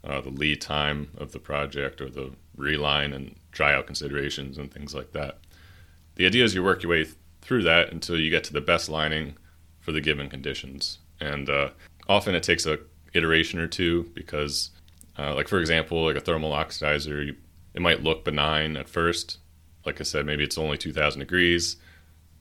uh, 0.04 0.22
the 0.22 0.30
lead 0.30 0.62
time 0.62 1.10
of 1.18 1.32
the 1.32 1.40
project, 1.40 2.02
or 2.02 2.10
the 2.10 2.32
reline 2.56 3.14
and 3.14 3.36
dry 3.52 3.74
out 3.74 3.86
considerations 3.86 4.58
and 4.58 4.72
things 4.72 4.94
like 4.94 5.12
that. 5.14 5.40
The 6.16 6.26
idea 6.26 6.44
is 6.44 6.56
you 6.56 6.64
work 6.64 6.84
your 6.84 6.92
way 6.92 7.08
through 7.42 7.64
that 7.64 7.92
until 7.92 8.20
you 8.20 8.30
get 8.30 8.44
to 8.46 8.54
the 8.54 8.62
best 8.62 8.90
lining 8.90 9.36
for 9.80 9.92
the 9.92 10.02
given 10.02 10.30
conditions. 10.30 11.00
And 11.20 11.50
uh, 11.50 11.70
often 12.08 12.36
it 12.36 12.44
takes 12.44 12.66
a 12.66 12.80
iteration 13.14 13.60
or 13.60 13.68
two 13.68 14.12
because, 14.14 14.72
uh, 15.18 15.34
like 15.34 15.48
for 15.48 15.60
example, 15.60 16.06
like 16.06 16.16
a 16.16 16.22
thermal 16.22 16.52
oxidizer, 16.52 17.26
you, 17.26 17.36
it 17.74 17.82
might 17.82 18.04
look 18.04 18.26
benign 18.26 18.76
at 18.76 18.90
first. 18.90 19.38
Like 19.86 20.02
I 20.02 20.04
said, 20.04 20.26
maybe 20.26 20.44
it's 20.44 20.58
only 20.58 20.78
2,000 20.78 21.20
degrees. 21.20 21.78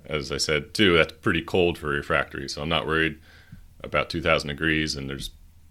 As 0.07 0.33
I 0.33 0.39
said 0.39 0.75
too, 0.75 0.97
that's 0.97 1.13
pretty 1.13 1.43
cold 1.43 1.79
for 1.79 1.89
refractory, 1.89 2.49
so 2.49 2.63
I'm 2.63 2.69
not 2.69 2.87
worried 2.87 3.19
about 3.87 4.11
2,000 4.11 4.49
degrees 4.49 4.97
and 4.97 5.09
there's 5.09 5.31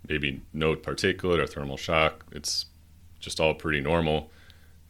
maybe 0.09 0.41
no 0.53 0.75
particulate 0.75 1.39
or 1.39 1.47
thermal 1.47 1.77
shock. 1.77 2.25
It's 2.31 2.65
just 3.19 3.39
all 3.39 3.53
pretty 3.53 3.81
normal. 3.81 4.31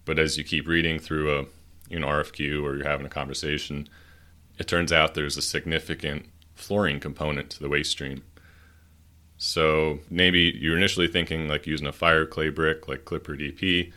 But 0.06 0.20
as 0.20 0.38
you 0.38 0.44
keep 0.44 0.68
reading 0.68 1.00
through 1.00 1.40
a 1.40 1.46
you 1.90 2.00
know 2.00 2.08
RFQ 2.08 2.64
or 2.64 2.76
you're 2.76 2.88
having 2.88 3.06
a 3.06 3.10
conversation, 3.10 3.90
it 4.58 4.68
turns 4.68 4.92
out 4.92 5.14
there's 5.14 5.38
a 5.38 5.42
significant 5.42 6.28
fluorine 6.54 7.00
component 7.00 7.50
to 7.52 7.60
the 7.60 7.70
waste 7.70 7.92
stream. 7.92 8.24
So 9.38 10.00
maybe 10.10 10.58
you're 10.58 10.78
initially 10.78 11.08
thinking 11.08 11.48
like 11.48 11.68
using 11.68 11.88
a 11.88 11.92
fire 11.92 12.26
clay 12.26 12.50
brick 12.50 12.88
like 12.88 13.06
Clipper 13.06 13.36
DP. 13.36 13.92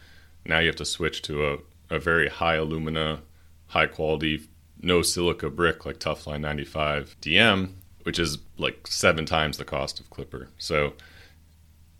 Now 0.45 0.59
you 0.59 0.67
have 0.67 0.77
to 0.77 0.85
switch 0.85 1.23
to 1.23 1.47
a, 1.47 1.59
a 1.91 1.99
very 1.99 2.29
high 2.29 2.57
alumina, 2.57 3.21
high 3.69 3.87
quality, 3.87 4.49
no 4.81 5.03
silica 5.03 5.51
brick 5.51 5.87
like 5.87 5.99
Tufline 5.99 6.41
95 6.41 7.17
DM, 7.21 7.71
which 8.09 8.19
is 8.19 8.39
like 8.57 8.87
seven 8.87 9.27
times 9.27 9.59
the 9.59 9.67
cost 9.67 10.01
of 10.01 10.09
Clipper. 10.09 10.49
So 10.57 10.95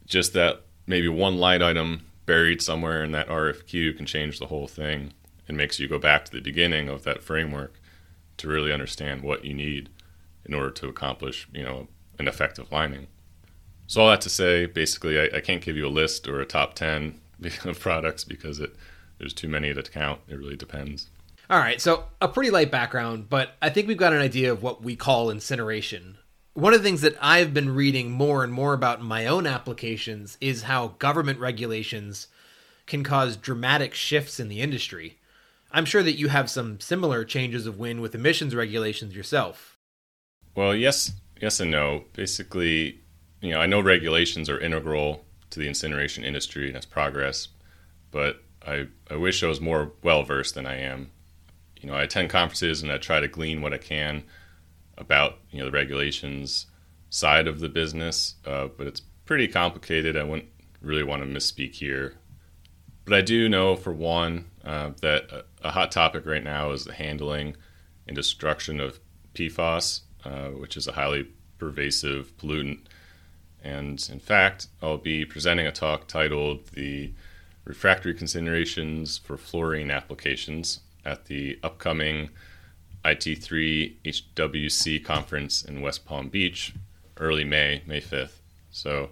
just 0.07 0.33
that 0.33 0.63
maybe 0.87 1.07
one 1.07 1.37
light 1.37 1.61
item 1.61 2.07
buried 2.25 2.63
somewhere 2.63 3.05
in 3.05 3.13
that 3.13 3.29
RFQ 3.29 3.95
can 3.95 4.07
change 4.07 4.39
the 4.39 4.47
whole 4.47 4.67
thing 4.67 5.13
and 5.47 5.55
makes 5.55 5.79
you 5.79 5.87
go 5.87 5.99
back 5.99 6.25
to 6.25 6.33
the 6.33 6.41
beginning 6.41 6.89
of 6.89 7.05
that 7.05 7.23
framework 7.23 7.75
to 8.39 8.49
really 8.49 8.73
understand 8.73 9.21
what 9.21 9.45
you 9.45 9.53
need 9.53 9.91
in 10.47 10.55
order 10.55 10.71
to 10.71 10.89
accomplish, 10.89 11.47
you 11.53 11.63
know, 11.63 11.89
an 12.19 12.27
effective 12.27 12.73
lining. 12.73 13.09
So 13.87 14.01
all 14.01 14.09
that 14.09 14.23
to 14.23 14.31
say, 14.31 14.65
basically, 14.65 15.21
I, 15.21 15.37
I 15.37 15.41
can't 15.41 15.61
give 15.61 15.77
you 15.77 15.87
a 15.87 15.91
list 15.91 16.27
or 16.27 16.41
a 16.41 16.47
top 16.47 16.73
ten 16.73 17.21
of 17.67 17.79
products 17.79 18.25
because 18.25 18.61
it 18.61 18.75
there's 19.19 19.35
too 19.35 19.49
many 19.49 19.75
to 19.75 19.83
count. 19.83 20.23
It 20.27 20.39
really 20.39 20.57
depends. 20.57 21.09
All 21.51 21.59
right, 21.59 21.81
so 21.81 22.05
a 22.21 22.29
pretty 22.29 22.51
light 22.51 22.71
background, 22.71 23.31
but 23.31 23.57
I 23.63 23.71
think 23.71 23.89
we've 23.89 23.97
got 23.97 24.13
an 24.13 24.21
idea 24.21 24.53
of 24.53 24.63
what 24.63 24.83
we 24.83 24.97
call 24.97 25.31
incineration. 25.31 26.19
One 26.53 26.75
of 26.75 26.83
the 26.83 26.87
things 26.87 27.01
that 27.01 27.17
I've 27.23 27.55
been 27.55 27.75
reading 27.75 28.11
more 28.11 28.45
and 28.45 28.53
more 28.53 28.75
about 28.75 28.99
in 28.99 29.07
my 29.07 29.25
own 29.25 29.47
applications 29.47 30.37
is 30.43 30.65
how 30.65 30.89
government 30.99 31.39
regulations 31.39 32.27
can 32.87 33.03
cause 33.03 33.35
dramatic 33.37 33.95
shifts 33.95 34.39
in 34.39 34.49
the 34.49 34.61
industry. 34.61 35.17
I'm 35.73 35.87
sure 35.87 36.03
that 36.03 36.19
you 36.19 36.29
have 36.29 36.51
some 36.51 36.81
similar 36.81 37.25
changes 37.25 37.67
of 37.67 37.79
wind 37.79 38.03
with 38.03 38.15
emissions 38.15 38.55
regulations 38.55 39.17
yourself. 39.17 39.79
Well, 40.55 40.75
yes, 40.75 41.13
yes 41.41 41.61
and 41.61 41.71
no. 41.71 42.05
Basically, 42.13 43.01
you 43.41 43.53
know, 43.53 43.61
I 43.61 43.67
know 43.67 43.81
regulations 43.81 44.51
are 44.51 44.61
integral 44.61 45.25
to 45.49 45.59
the 45.59 45.69
incineration 45.69 46.25
industry 46.25 46.69
and 46.69 46.77
its 46.77 46.85
progress, 46.85 47.49
but 48.11 48.43
I, 48.67 48.89
I 49.11 49.17
wish 49.17 49.43
I 49.43 49.47
was 49.47 49.63
more 49.63 49.93
well 50.03 50.25
versed 50.25 50.55
than 50.55 50.67
I 50.67 50.77
am. 50.77 51.11
You 51.81 51.89
know, 51.89 51.95
I 51.95 52.03
attend 52.03 52.31
conferences 52.31 52.83
and 52.83 52.91
I 52.91 52.99
try 52.99 53.21
to 53.21 53.29
glean 53.29 53.63
what 53.63 53.73
I 53.73 53.79
can 53.79 54.25
about 54.97 55.39
you 55.51 55.61
know 55.61 55.67
the 55.67 55.73
regulations 55.73 56.67
side 57.11 57.47
of 57.47 57.61
the 57.61 57.69
business, 57.69 58.35
uh, 58.45 58.69
but 58.77 58.87
it's 58.87 59.01
pretty 59.25 59.49
complicated. 59.49 60.17
I 60.17 60.25
wouldn't 60.25 60.49
really 60.83 61.03
want 61.03 61.23
to 61.23 61.29
misspeak 61.29 61.75
here, 61.75 62.15
but 63.05 63.15
I 63.15 63.21
do 63.21 63.49
know 63.49 63.77
for 63.77 63.93
one 63.93 64.47
uh, 64.65 64.91
that 65.01 65.31
a, 65.31 65.45
a, 65.69 65.71
hot 65.71 65.91
topic 65.91 66.27
right 66.27 66.45
now 66.45 66.73
is 66.73 66.85
the 66.85 66.93
handling 66.93 67.57
and 68.07 68.15
destruction 68.15 68.81
of 68.81 69.01
PFAS, 69.35 70.03
uh, 70.25 70.49
which 70.49 70.77
is 70.77 70.87
a 70.87 70.93
highly 70.93 71.29
pervasive 71.59 72.37
pollutant. 72.37 72.81
And 73.63 74.07
in 74.13 74.21
fact, 74.21 74.69
I'll 74.83 74.99
be 74.99 75.25
presenting 75.25 75.67
a 75.67 75.73
talk 75.73 76.07
titled 76.07 76.67
"The 76.69 77.13
Refractory 77.65 78.15
Considerations 78.15 79.19
for 79.19 79.37
Fluorine 79.37 79.91
Applications" 79.91 80.81
at 81.09 81.25
the 81.25 81.59
upcoming 81.63 82.29
IT3 83.05 83.97
HWC 84.05 85.03
conference 85.03 85.63
in 85.63 85.81
West 85.81 86.05
Palm 86.05 86.29
Beach, 86.29 86.75
early 87.17 87.45
May, 87.45 87.83
May 87.87 88.01
5th. 88.01 88.41
So, 88.71 89.11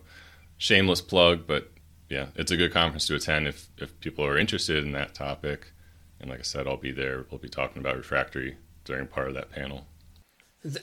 shameless 0.59 1.01
plug, 1.01 1.47
but 1.47 1.73
yeah, 2.11 2.27
it's 2.35 2.53
a 2.53 2.57
good 2.57 2.73
conference 2.73 3.07
to 3.07 3.15
attend 3.15 3.49
if, 3.49 3.69
if 3.79 3.99
people 4.01 4.25
are 4.25 4.39
interested 4.39 4.85
in 4.85 4.93
that 4.93 5.15
topic. 5.15 5.73
And 6.21 6.31
like 6.31 6.41
I 6.41 6.43
said, 6.43 6.67
I'll 6.67 6.77
be 6.77 6.93
there. 6.93 7.27
We'll 7.31 7.41
be 7.41 7.49
talking 7.49 7.81
about 7.81 7.97
refractory 7.97 8.57
during 8.85 9.07
part 9.07 9.29
of 9.29 9.35
that 9.35 9.51
panel. 9.51 9.87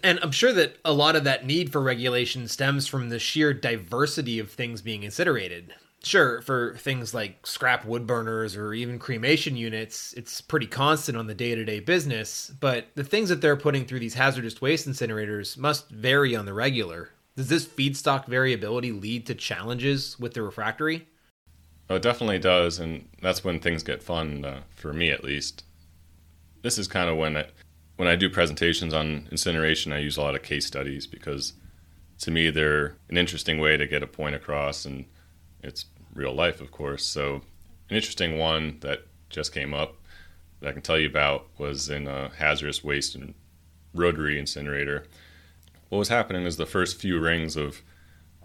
And 0.03 0.19
I'm 0.21 0.31
sure 0.31 0.53
that 0.53 0.77
a 0.83 0.93
lot 0.93 1.15
of 1.15 1.25
that 1.25 1.45
need 1.45 1.71
for 1.71 1.81
regulation 1.81 2.47
stems 2.47 2.87
from 2.87 3.09
the 3.09 3.19
sheer 3.19 3.53
diversity 3.53 4.39
of 4.39 4.51
things 4.51 4.81
being 4.81 5.03
incinerated 5.03 5.73
sure 6.05 6.41
for 6.41 6.75
things 6.77 7.13
like 7.13 7.45
scrap 7.47 7.85
wood 7.85 8.05
burners 8.05 8.55
or 8.55 8.73
even 8.73 8.99
cremation 8.99 9.55
units 9.55 10.13
it's 10.13 10.41
pretty 10.41 10.67
constant 10.67 11.17
on 11.17 11.27
the 11.27 11.33
day-to-day 11.33 11.79
business 11.79 12.51
but 12.59 12.87
the 12.95 13.03
things 13.03 13.29
that 13.29 13.41
they're 13.41 13.55
putting 13.55 13.85
through 13.85 13.99
these 13.99 14.13
hazardous 14.13 14.61
waste 14.61 14.87
incinerators 14.87 15.57
must 15.57 15.89
vary 15.89 16.35
on 16.35 16.45
the 16.45 16.53
regular. 16.53 17.09
Does 17.35 17.47
this 17.47 17.65
feedstock 17.65 18.27
variability 18.27 18.91
lead 18.91 19.25
to 19.27 19.35
challenges 19.35 20.19
with 20.19 20.33
the 20.33 20.41
refractory? 20.41 21.07
Oh 21.89 21.95
it 21.95 22.01
definitely 22.01 22.39
does 22.39 22.79
and 22.79 23.07
that's 23.21 23.43
when 23.43 23.59
things 23.59 23.81
get 23.81 24.03
fun 24.03 24.43
uh, 24.43 24.61
for 24.75 24.93
me 24.93 25.09
at 25.09 25.23
least. 25.23 25.63
This 26.61 26.77
is 26.77 26.87
kind 26.87 27.09
of 27.09 27.17
when 27.17 27.37
I, 27.37 27.47
when 27.95 28.07
I 28.07 28.15
do 28.15 28.29
presentations 28.29 28.93
on 28.93 29.27
incineration 29.31 29.93
i 29.93 29.99
use 29.99 30.17
a 30.17 30.21
lot 30.21 30.35
of 30.35 30.43
case 30.43 30.65
studies 30.65 31.07
because 31.07 31.53
to 32.19 32.31
me 32.31 32.49
they're 32.49 32.97
an 33.09 33.17
interesting 33.17 33.59
way 33.59 33.77
to 33.77 33.87
get 33.87 34.03
a 34.03 34.07
point 34.07 34.35
across 34.35 34.85
and 34.85 35.05
it's 35.63 35.85
real 36.13 36.33
life, 36.33 36.61
of 36.61 36.71
course. 36.71 37.05
So, 37.05 37.41
an 37.89 37.95
interesting 37.95 38.37
one 38.37 38.77
that 38.81 39.05
just 39.29 39.53
came 39.53 39.73
up 39.73 39.95
that 40.59 40.69
I 40.69 40.71
can 40.73 40.81
tell 40.81 40.97
you 40.97 41.07
about 41.07 41.47
was 41.57 41.89
in 41.89 42.07
a 42.07 42.29
hazardous 42.37 42.83
waste 42.83 43.15
and 43.15 43.33
rotary 43.93 44.39
incinerator. 44.39 45.05
What 45.89 45.99
was 45.99 46.09
happening 46.09 46.45
is 46.45 46.57
the 46.57 46.65
first 46.65 46.99
few 46.99 47.19
rings 47.19 47.55
of 47.55 47.81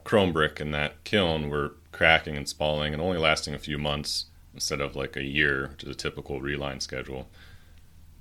chrome 0.05 0.33
brick 0.33 0.61
in 0.61 0.71
that 0.73 1.05
kiln 1.05 1.49
were 1.49 1.75
cracking 1.93 2.37
and 2.37 2.49
spalling 2.49 2.93
and 2.93 3.03
only 3.03 3.19
lasting 3.19 3.55
a 3.55 3.59
few 3.59 3.79
months 3.79 4.27
instead 4.55 4.81
of 4.81 4.97
like 4.97 5.17
a 5.17 5.23
year, 5.23 5.69
which 5.69 5.85
is 5.85 5.91
a 5.91 5.95
typical 5.95 6.41
reline 6.41 6.81
schedule. 6.81 7.29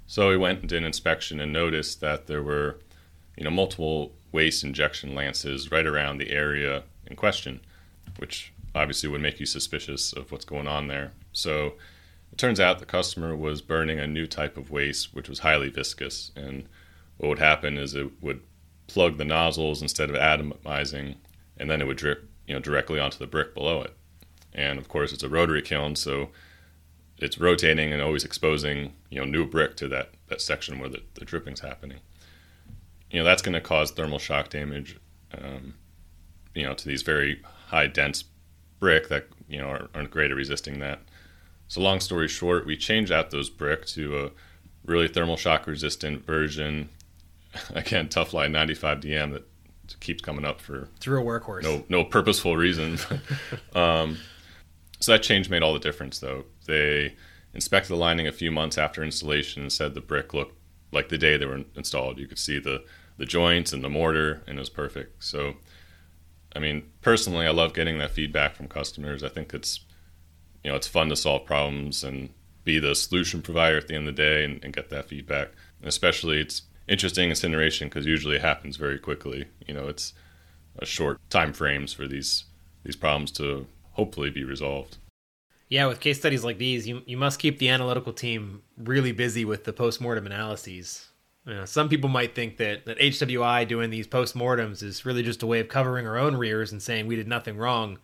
So 0.05 0.29
we 0.29 0.37
went 0.37 0.61
and 0.61 0.69
did 0.69 0.79
an 0.79 0.85
inspection 0.85 1.39
and 1.39 1.51
noticed 1.51 1.99
that 2.01 2.27
there 2.27 2.43
were, 2.43 2.79
you 3.35 3.43
know, 3.43 3.49
multiple 3.49 4.13
waste 4.31 4.63
injection 4.63 5.15
lances 5.15 5.71
right 5.71 5.85
around 5.85 6.17
the 6.17 6.31
area 6.31 6.83
in 7.05 7.15
question, 7.15 7.59
which 8.17 8.53
obviously 8.77 9.09
would 9.09 9.21
make 9.21 9.39
you 9.39 9.45
suspicious 9.45 10.13
of 10.13 10.31
what's 10.31 10.45
going 10.45 10.67
on 10.67 10.87
there. 10.87 11.11
So 11.33 11.73
it 12.31 12.37
turns 12.37 12.59
out 12.59 12.79
the 12.79 12.85
customer 12.85 13.35
was 13.35 13.61
burning 13.61 13.99
a 13.99 14.07
new 14.07 14.27
type 14.27 14.57
of 14.57 14.71
waste, 14.71 15.13
which 15.13 15.29
was 15.29 15.39
highly 15.39 15.69
viscous. 15.69 16.31
And 16.35 16.67
what 17.17 17.29
would 17.29 17.39
happen 17.39 17.77
is 17.77 17.95
it 17.95 18.21
would 18.21 18.41
plug 18.87 19.17
the 19.17 19.25
nozzles 19.25 19.81
instead 19.81 20.09
of 20.09 20.15
atomizing, 20.15 21.15
and 21.57 21.69
then 21.69 21.81
it 21.81 21.87
would 21.87 21.97
drip, 21.97 22.29
you 22.47 22.53
know, 22.53 22.59
directly 22.59 22.99
onto 22.99 23.17
the 23.17 23.27
brick 23.27 23.53
below 23.53 23.81
it. 23.81 23.93
And 24.53 24.79
of 24.79 24.87
course, 24.87 25.11
it's 25.11 25.23
a 25.23 25.29
rotary 25.29 25.61
kiln, 25.61 25.95
so 25.95 26.29
it's 27.17 27.37
rotating 27.37 27.91
and 27.91 28.01
always 28.01 28.23
exposing, 28.23 28.93
you 29.09 29.19
know, 29.19 29.25
new 29.25 29.45
brick 29.45 29.75
to 29.77 29.87
that 29.89 30.11
that 30.27 30.41
section 30.41 30.79
where 30.79 30.89
the, 30.89 31.01
the 31.15 31.25
dripping's 31.25 31.61
happening. 31.61 31.99
You 33.09 33.19
know, 33.19 33.25
that's 33.25 33.41
going 33.41 33.53
to 33.53 33.61
cause 33.61 33.91
thermal 33.91 34.19
shock 34.19 34.49
damage, 34.49 34.97
um, 35.33 35.75
you 36.53 36.63
know, 36.63 36.73
to 36.73 36.87
these 36.87 37.01
very 37.01 37.41
high 37.67 37.87
dense 37.87 38.25
brick 38.79 39.09
that 39.09 39.27
you 39.47 39.59
know 39.59 39.67
are, 39.67 39.89
aren't 39.93 40.11
great 40.11 40.31
at 40.31 40.37
resisting 40.37 40.79
that. 40.79 40.99
So 41.67 41.81
long 41.81 41.99
story 41.99 42.27
short, 42.27 42.65
we 42.65 42.77
changed 42.77 43.11
out 43.11 43.31
those 43.31 43.49
brick 43.49 43.85
to 43.87 44.19
a 44.19 44.31
really 44.85 45.07
thermal 45.07 45.37
shock 45.37 45.67
resistant 45.67 46.25
version. 46.25 46.89
Again, 47.73 48.07
Tufline 48.07 48.51
95 48.51 48.99
DM 48.99 49.33
that 49.33 49.43
keeps 49.99 50.21
coming 50.21 50.45
up 50.45 50.61
for 50.61 50.87
through 50.99 51.21
a 51.21 51.25
workhorse. 51.25 51.63
No, 51.63 51.83
no 51.89 52.03
purposeful 52.03 52.55
reason. 52.55 52.97
um, 53.75 54.17
so 54.99 55.11
that 55.11 55.23
change 55.23 55.49
made 55.49 55.63
all 55.63 55.73
the 55.73 55.79
difference, 55.79 56.19
though. 56.19 56.45
They 56.65 57.15
inspected 57.53 57.91
the 57.91 57.95
lining 57.95 58.27
a 58.27 58.31
few 58.31 58.51
months 58.51 58.77
after 58.77 59.03
installation 59.03 59.61
and 59.61 59.71
said 59.71 59.93
the 59.93 60.01
brick 60.01 60.33
looked 60.33 60.57
like 60.91 61.09
the 61.09 61.17
day 61.17 61.37
they 61.37 61.45
were 61.45 61.63
installed. 61.75 62.17
You 62.17 62.27
could 62.27 62.39
see 62.39 62.59
the 62.59 62.83
the 63.17 63.25
joints 63.25 63.73
and 63.73 63.83
the 63.83 63.89
mortar, 63.89 64.43
and 64.47 64.57
it 64.57 64.59
was 64.59 64.69
perfect. 64.69 65.23
So 65.23 65.55
I 66.57 66.59
mean, 66.59 66.89
personally, 67.01 67.45
I 67.45 67.51
love 67.51 67.75
getting 67.75 67.99
that 67.99 68.09
feedback 68.09 68.55
from 68.55 68.67
customers. 68.67 69.23
I 69.23 69.29
think 69.29 69.53
it's, 69.53 69.81
you 70.63 70.71
know, 70.71 70.75
it's 70.75 70.87
fun 70.87 71.09
to 71.09 71.15
solve 71.15 71.45
problems 71.45 72.03
and 72.03 72.29
be 72.63 72.79
the 72.79 72.95
solution 72.95 73.43
provider 73.43 73.77
at 73.77 73.87
the 73.87 73.93
end 73.93 74.09
of 74.09 74.15
the 74.15 74.21
day 74.23 74.43
and, 74.43 74.63
and 74.63 74.73
get 74.73 74.89
that 74.89 75.07
feedback. 75.07 75.49
And 75.79 75.87
especially, 75.87 76.41
it's 76.41 76.63
interesting 76.87 77.29
incineration 77.29 77.89
because 77.89 78.07
usually 78.07 78.37
it 78.37 78.41
happens 78.41 78.75
very 78.75 78.97
quickly. 78.97 79.45
You 79.67 79.75
know, 79.75 79.87
it's 79.87 80.13
a 80.79 80.85
short 80.85 81.19
time 81.29 81.53
frames 81.53 81.93
for 81.93 82.07
these 82.07 82.45
these 82.83 82.95
problems 82.95 83.31
to 83.33 83.67
hopefully 83.91 84.31
be 84.31 84.43
resolved. 84.43 84.97
Yeah, 85.69 85.85
with 85.87 85.99
case 85.99 86.17
studies 86.17 86.43
like 86.43 86.57
these, 86.57 86.87
you 86.87 87.03
you 87.05 87.17
must 87.17 87.39
keep 87.39 87.59
the 87.59 87.69
analytical 87.69 88.13
team 88.13 88.63
really 88.77 89.11
busy 89.11 89.45
with 89.45 89.63
the 89.63 89.73
postmortem 89.73 90.25
analyses. 90.25 91.07
Some 91.65 91.87
people 91.87 92.09
might 92.09 92.35
think 92.35 92.57
that, 92.57 92.85
that 92.85 92.99
HWI 92.99 93.67
doing 93.67 93.89
these 93.89 94.07
postmortems 94.07 94.83
is 94.83 95.05
really 95.05 95.23
just 95.23 95.43
a 95.43 95.47
way 95.47 95.61
of 95.61 95.69
covering 95.69 96.05
our 96.05 96.17
own 96.17 96.35
rears 96.35 96.73
and 96.73 96.81
saying 96.81 97.07
we 97.07 97.15
did 97.15 97.27
nothing 97.27 97.57
wrong. 97.57 97.99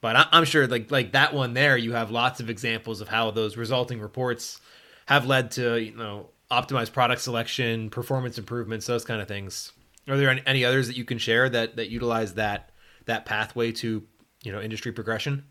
But 0.00 0.14
I, 0.14 0.26
I'm 0.30 0.44
sure, 0.44 0.66
like 0.66 0.90
like 0.90 1.12
that 1.12 1.34
one 1.34 1.54
there, 1.54 1.76
you 1.76 1.92
have 1.92 2.10
lots 2.10 2.38
of 2.38 2.48
examples 2.48 3.00
of 3.00 3.08
how 3.08 3.30
those 3.30 3.56
resulting 3.56 4.00
reports 4.00 4.60
have 5.06 5.26
led 5.26 5.50
to 5.52 5.80
you 5.80 5.96
know 5.96 6.30
optimized 6.50 6.92
product 6.92 7.22
selection, 7.22 7.90
performance 7.90 8.38
improvements, 8.38 8.86
those 8.86 9.04
kind 9.04 9.20
of 9.20 9.26
things. 9.26 9.72
Are 10.08 10.16
there 10.16 10.38
any 10.46 10.64
others 10.64 10.86
that 10.86 10.96
you 10.96 11.04
can 11.04 11.18
share 11.18 11.48
that 11.48 11.76
that 11.76 11.90
utilize 11.90 12.34
that 12.34 12.70
that 13.06 13.24
pathway 13.24 13.72
to 13.72 14.04
you 14.44 14.52
know 14.52 14.60
industry 14.60 14.92
progression? 14.92 15.44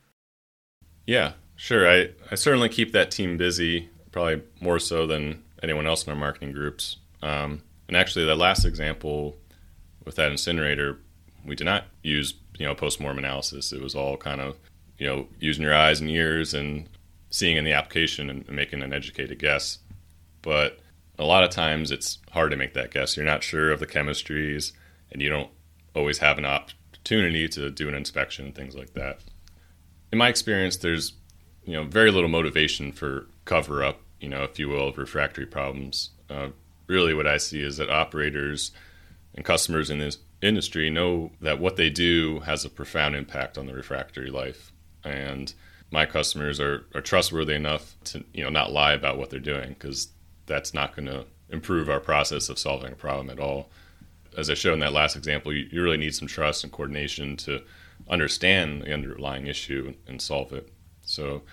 Yeah, 1.06 1.34
sure. 1.56 1.90
I 1.90 2.12
I 2.32 2.36
certainly 2.36 2.70
keep 2.70 2.94
that 2.94 3.12
team 3.12 3.36
busy, 3.38 3.90
probably 4.12 4.44
more 4.62 4.80
so 4.80 5.06
than 5.06 5.44
anyone 5.62 5.86
else 5.86 6.06
in 6.06 6.12
our 6.12 6.20
marketing 6.20 6.54
groups. 6.54 6.98
Um, 7.22 7.62
and 7.88 7.96
actually, 7.96 8.26
the 8.26 8.36
last 8.36 8.66
example 8.66 9.38
with 10.04 10.16
that 10.16 10.32
incinerator, 10.32 11.00
we 11.46 11.56
did 11.56 11.66
not 11.66 11.86
use 12.04 12.34
you 12.58 12.66
know 12.66 12.76
post-mortem 12.76 13.20
analysis. 13.20 13.72
It 13.72 13.82
was 13.82 13.96
all 13.96 14.18
kind 14.18 14.42
of 14.42 14.58
you 14.98 15.08
know 15.08 15.28
using 15.40 15.64
your 15.64 15.76
eyes 15.76 16.00
and 16.00 16.10
ears 16.10 16.54
and 16.54 16.88
seeing 17.30 17.58
in 17.58 17.66
the 17.66 17.74
application 17.74 18.30
and 18.30 18.48
making 18.50 18.82
an 18.82 18.94
educated 18.94 19.40
guess. 19.40 19.80
But 20.42 20.80
a 21.18 21.26
lot 21.26 21.44
of 21.44 21.50
times 21.50 21.92
it's 21.92 22.20
hard 22.32 22.52
to 22.52 22.58
make 22.58 22.74
that 22.74 22.92
guess. 22.92 23.18
You're 23.18 23.26
not 23.26 23.44
sure 23.44 23.72
of 23.72 23.80
the 23.80 23.88
chemistries, 23.88 24.72
and 25.12 25.22
you 25.22 25.30
don't 25.30 25.50
always 25.96 26.20
have 26.20 26.38
an 26.38 26.46
opportunity 26.46 27.48
to 27.50 27.70
do 27.72 27.88
an 27.88 27.96
inspection 27.96 28.46
and 28.46 28.56
things 28.56 28.76
like 28.76 28.94
that. 28.94 29.20
In 30.12 30.18
my 30.18 30.30
experience, 30.30 30.78
there's 30.78 31.14
you 31.66 31.74
know 31.74 31.84
very 31.84 32.12
little 32.12 32.30
motivation 32.30 32.92
for 32.92 33.28
cover 33.46 33.84
up, 33.84 34.02
you 34.20 34.30
know, 34.30 34.44
if 34.44 34.58
you 34.60 34.70
will, 34.70 34.90
of 34.90 34.98
refractory 34.98 35.46
problems. 35.46 36.12
Uh, 36.30 36.50
really 36.88 37.14
what 37.14 37.28
I 37.28 37.38
see 37.38 37.62
is 37.62 37.78
that 37.78 37.90
operators 37.90 38.72
and 39.34 39.44
customers 39.44 39.90
in 39.90 40.00
this 40.00 40.18
industry 40.42 40.90
know 40.90 41.32
that 41.42 41.60
what 41.60 41.76
they 41.76 41.90
do 41.90 42.40
has 42.42 42.64
a 42.66 42.70
profound 42.70 43.16
impact 43.16 43.58
on 43.58 43.66
the 43.66 43.74
refractory 43.74 44.30
life. 44.30 44.72
And 45.04 45.54
my 45.92 46.06
customers 46.06 46.60
are, 46.60 46.86
are 46.94 47.02
trustworthy 47.02 47.54
enough 47.54 47.96
to 48.06 48.24
you 48.34 48.44
know 48.44 48.50
not 48.50 48.72
lie 48.72 48.94
about 48.94 49.18
what 49.18 49.30
they're 49.30 49.40
doing 49.40 49.70
because 49.70 50.10
that's 50.46 50.74
not 50.74 50.96
going 50.96 51.08
to 51.08 51.26
improve 51.50 51.90
our 51.90 52.00
process 52.00 52.50
of 52.50 52.60
solving 52.60 52.92
a 52.92 52.96
problem 52.96 53.30
at 53.30 53.40
all. 53.40 53.70
As 54.38 54.50
I 54.50 54.54
showed 54.54 54.74
in 54.74 54.80
that 54.80 54.94
last 54.94 55.16
example, 55.16 55.54
you, 55.54 55.68
you 55.72 55.82
really 55.82 55.98
need 55.98 56.16
some 56.16 56.28
trust 56.28 56.64
and 56.64 56.74
coordination 56.74 57.38
to 57.38 57.62
understand 58.10 58.82
the 58.82 58.94
underlying 58.94 59.48
issue 59.48 59.94
and 60.08 60.22
solve 60.22 60.52
it. 60.54 60.72
So 61.04 61.44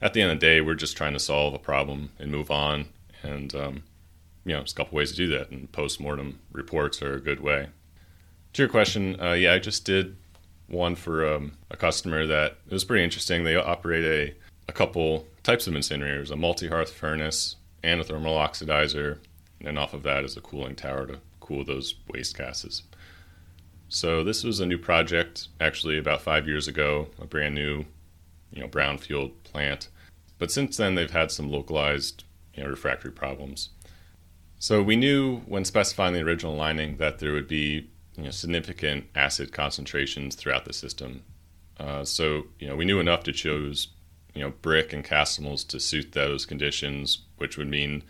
at 0.00 0.14
the 0.14 0.22
end 0.22 0.32
of 0.32 0.40
the 0.40 0.46
day, 0.46 0.60
we're 0.60 0.74
just 0.74 0.96
trying 0.96 1.12
to 1.12 1.20
solve 1.20 1.54
a 1.54 1.58
problem 1.58 2.10
and 2.18 2.30
move 2.30 2.50
on. 2.50 2.86
And 3.22 3.54
um, 3.54 3.82
you 4.44 4.52
know, 4.52 4.58
there's 4.58 4.72
a 4.72 4.76
couple 4.76 4.96
ways 4.96 5.10
to 5.10 5.16
do 5.16 5.28
that, 5.28 5.50
and 5.50 5.70
post-mortem 5.72 6.40
reports 6.52 7.02
are 7.02 7.14
a 7.14 7.20
good 7.20 7.40
way. 7.40 7.68
To 8.54 8.62
your 8.62 8.68
question, 8.68 9.20
uh, 9.20 9.32
yeah, 9.32 9.54
I 9.54 9.58
just 9.58 9.84
did 9.84 10.16
one 10.68 10.94
for 10.94 11.34
um, 11.34 11.52
a 11.70 11.76
customer 11.76 12.26
that 12.26 12.56
it 12.66 12.72
was 12.72 12.84
pretty 12.84 13.04
interesting. 13.04 13.44
They 13.44 13.56
operate 13.56 14.04
a, 14.04 14.34
a 14.68 14.72
couple 14.72 15.26
types 15.42 15.66
of 15.66 15.74
incinerators, 15.74 16.30
a 16.30 16.36
multi-hearth 16.36 16.92
furnace 16.92 17.56
and 17.82 18.00
a 18.00 18.04
thermal 18.04 18.36
oxidizer, 18.36 19.18
and 19.58 19.68
then 19.68 19.78
off 19.78 19.94
of 19.94 20.02
that 20.02 20.24
is 20.24 20.36
a 20.36 20.40
cooling 20.40 20.76
tower 20.76 21.06
to 21.06 21.18
cool 21.40 21.64
those 21.64 21.94
waste 22.08 22.36
gases. 22.36 22.82
So 23.88 24.24
this 24.24 24.42
was 24.42 24.60
a 24.60 24.66
new 24.66 24.78
project, 24.78 25.48
actually 25.60 25.98
about 25.98 26.22
five 26.22 26.48
years 26.48 26.66
ago, 26.66 27.08
a 27.20 27.26
brand 27.26 27.54
new, 27.54 27.84
you 28.50 28.62
know, 28.62 28.68
brownfield 28.68 29.32
plant. 29.44 29.88
But 30.38 30.50
since 30.50 30.76
then, 30.76 30.94
they've 30.94 31.10
had 31.10 31.30
some 31.30 31.50
localized, 31.50 32.24
you 32.54 32.62
know, 32.62 32.70
refractory 32.70 33.12
problems. 33.12 33.68
So 34.62 34.80
we 34.80 34.94
knew 34.94 35.38
when 35.46 35.64
specifying 35.64 36.14
the 36.14 36.20
original 36.20 36.54
lining 36.54 36.98
that 36.98 37.18
there 37.18 37.32
would 37.32 37.48
be 37.48 37.90
you 38.16 38.22
know, 38.22 38.30
significant 38.30 39.06
acid 39.12 39.52
concentrations 39.52 40.36
throughout 40.36 40.66
the 40.66 40.72
system. 40.72 41.24
Uh, 41.80 42.04
so 42.04 42.44
you 42.60 42.68
know 42.68 42.76
we 42.76 42.84
knew 42.84 43.00
enough 43.00 43.24
to 43.24 43.32
choose 43.32 43.88
you 44.34 44.40
know 44.40 44.50
brick 44.62 44.92
and 44.92 45.04
castables 45.04 45.64
to 45.64 45.80
suit 45.80 46.12
those 46.12 46.46
conditions, 46.46 47.22
which 47.38 47.58
would 47.58 47.66
mean 47.66 48.04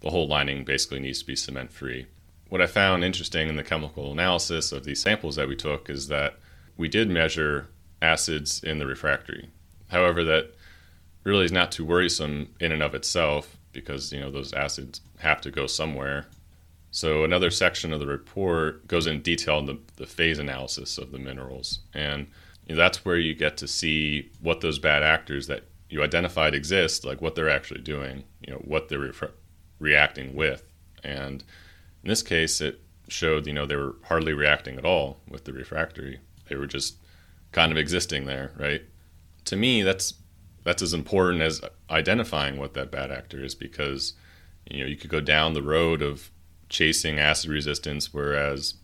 the 0.00 0.08
whole 0.08 0.26
lining 0.26 0.64
basically 0.64 0.98
needs 0.98 1.18
to 1.18 1.26
be 1.26 1.36
cement 1.36 1.70
free. 1.70 2.06
What 2.48 2.62
I 2.62 2.66
found 2.66 3.04
interesting 3.04 3.50
in 3.50 3.56
the 3.56 3.62
chemical 3.62 4.10
analysis 4.10 4.72
of 4.72 4.84
these 4.84 5.02
samples 5.02 5.36
that 5.36 5.46
we 5.46 5.56
took 5.56 5.90
is 5.90 6.08
that 6.08 6.38
we 6.78 6.88
did 6.88 7.10
measure 7.10 7.68
acids 8.00 8.64
in 8.64 8.78
the 8.78 8.86
refractory. 8.86 9.50
However, 9.88 10.24
that 10.24 10.54
really 11.22 11.44
is 11.44 11.52
not 11.52 11.70
too 11.70 11.84
worrisome 11.84 12.54
in 12.60 12.72
and 12.72 12.82
of 12.82 12.94
itself 12.94 13.57
because 13.72 14.12
you 14.12 14.20
know 14.20 14.30
those 14.30 14.52
acids 14.52 15.00
have 15.18 15.40
to 15.42 15.50
go 15.50 15.66
somewhere. 15.66 16.26
So 16.90 17.22
another 17.24 17.50
section 17.50 17.92
of 17.92 18.00
the 18.00 18.06
report 18.06 18.86
goes 18.88 19.06
in 19.06 19.20
detail 19.20 19.58
in 19.58 19.66
the, 19.66 19.78
the 19.96 20.06
phase 20.06 20.38
analysis 20.38 20.96
of 20.96 21.12
the 21.12 21.18
minerals, 21.18 21.80
and 21.92 22.26
you 22.66 22.74
know, 22.74 22.78
that's 22.82 23.04
where 23.04 23.18
you 23.18 23.34
get 23.34 23.56
to 23.58 23.68
see 23.68 24.30
what 24.40 24.60
those 24.60 24.78
bad 24.78 25.02
actors 25.02 25.46
that 25.46 25.64
you 25.90 26.02
identified 26.02 26.54
exist, 26.54 27.04
like 27.04 27.20
what 27.20 27.34
they're 27.34 27.48
actually 27.48 27.80
doing, 27.80 28.24
you 28.46 28.52
know, 28.52 28.58
what 28.64 28.88
they're 28.88 28.98
re- 28.98 29.12
reacting 29.78 30.34
with, 30.34 30.62
and 31.04 31.44
in 32.02 32.08
this 32.08 32.22
case, 32.22 32.60
it 32.60 32.80
showed 33.08 33.46
you 33.46 33.52
know 33.52 33.66
they 33.66 33.76
were 33.76 33.96
hardly 34.04 34.32
reacting 34.32 34.78
at 34.78 34.84
all 34.84 35.20
with 35.28 35.44
the 35.44 35.52
refractory; 35.52 36.20
they 36.48 36.56
were 36.56 36.66
just 36.66 36.96
kind 37.52 37.72
of 37.72 37.78
existing 37.78 38.26
there, 38.26 38.52
right? 38.58 38.82
To 39.46 39.56
me, 39.56 39.82
that's 39.82 40.14
that's 40.64 40.82
as 40.82 40.94
important 40.94 41.42
as 41.42 41.60
identifying 41.90 42.58
what 42.58 42.74
that 42.74 42.90
bad 42.90 43.10
actor 43.10 43.42
is 43.42 43.54
because 43.54 44.14
you 44.70 44.80
know 44.80 44.86
you 44.86 44.96
could 44.96 45.10
go 45.10 45.20
down 45.20 45.54
the 45.54 45.62
road 45.62 46.02
of 46.02 46.30
chasing 46.68 47.18
acid 47.18 47.50
resistance, 47.50 48.12
whereas 48.12 48.74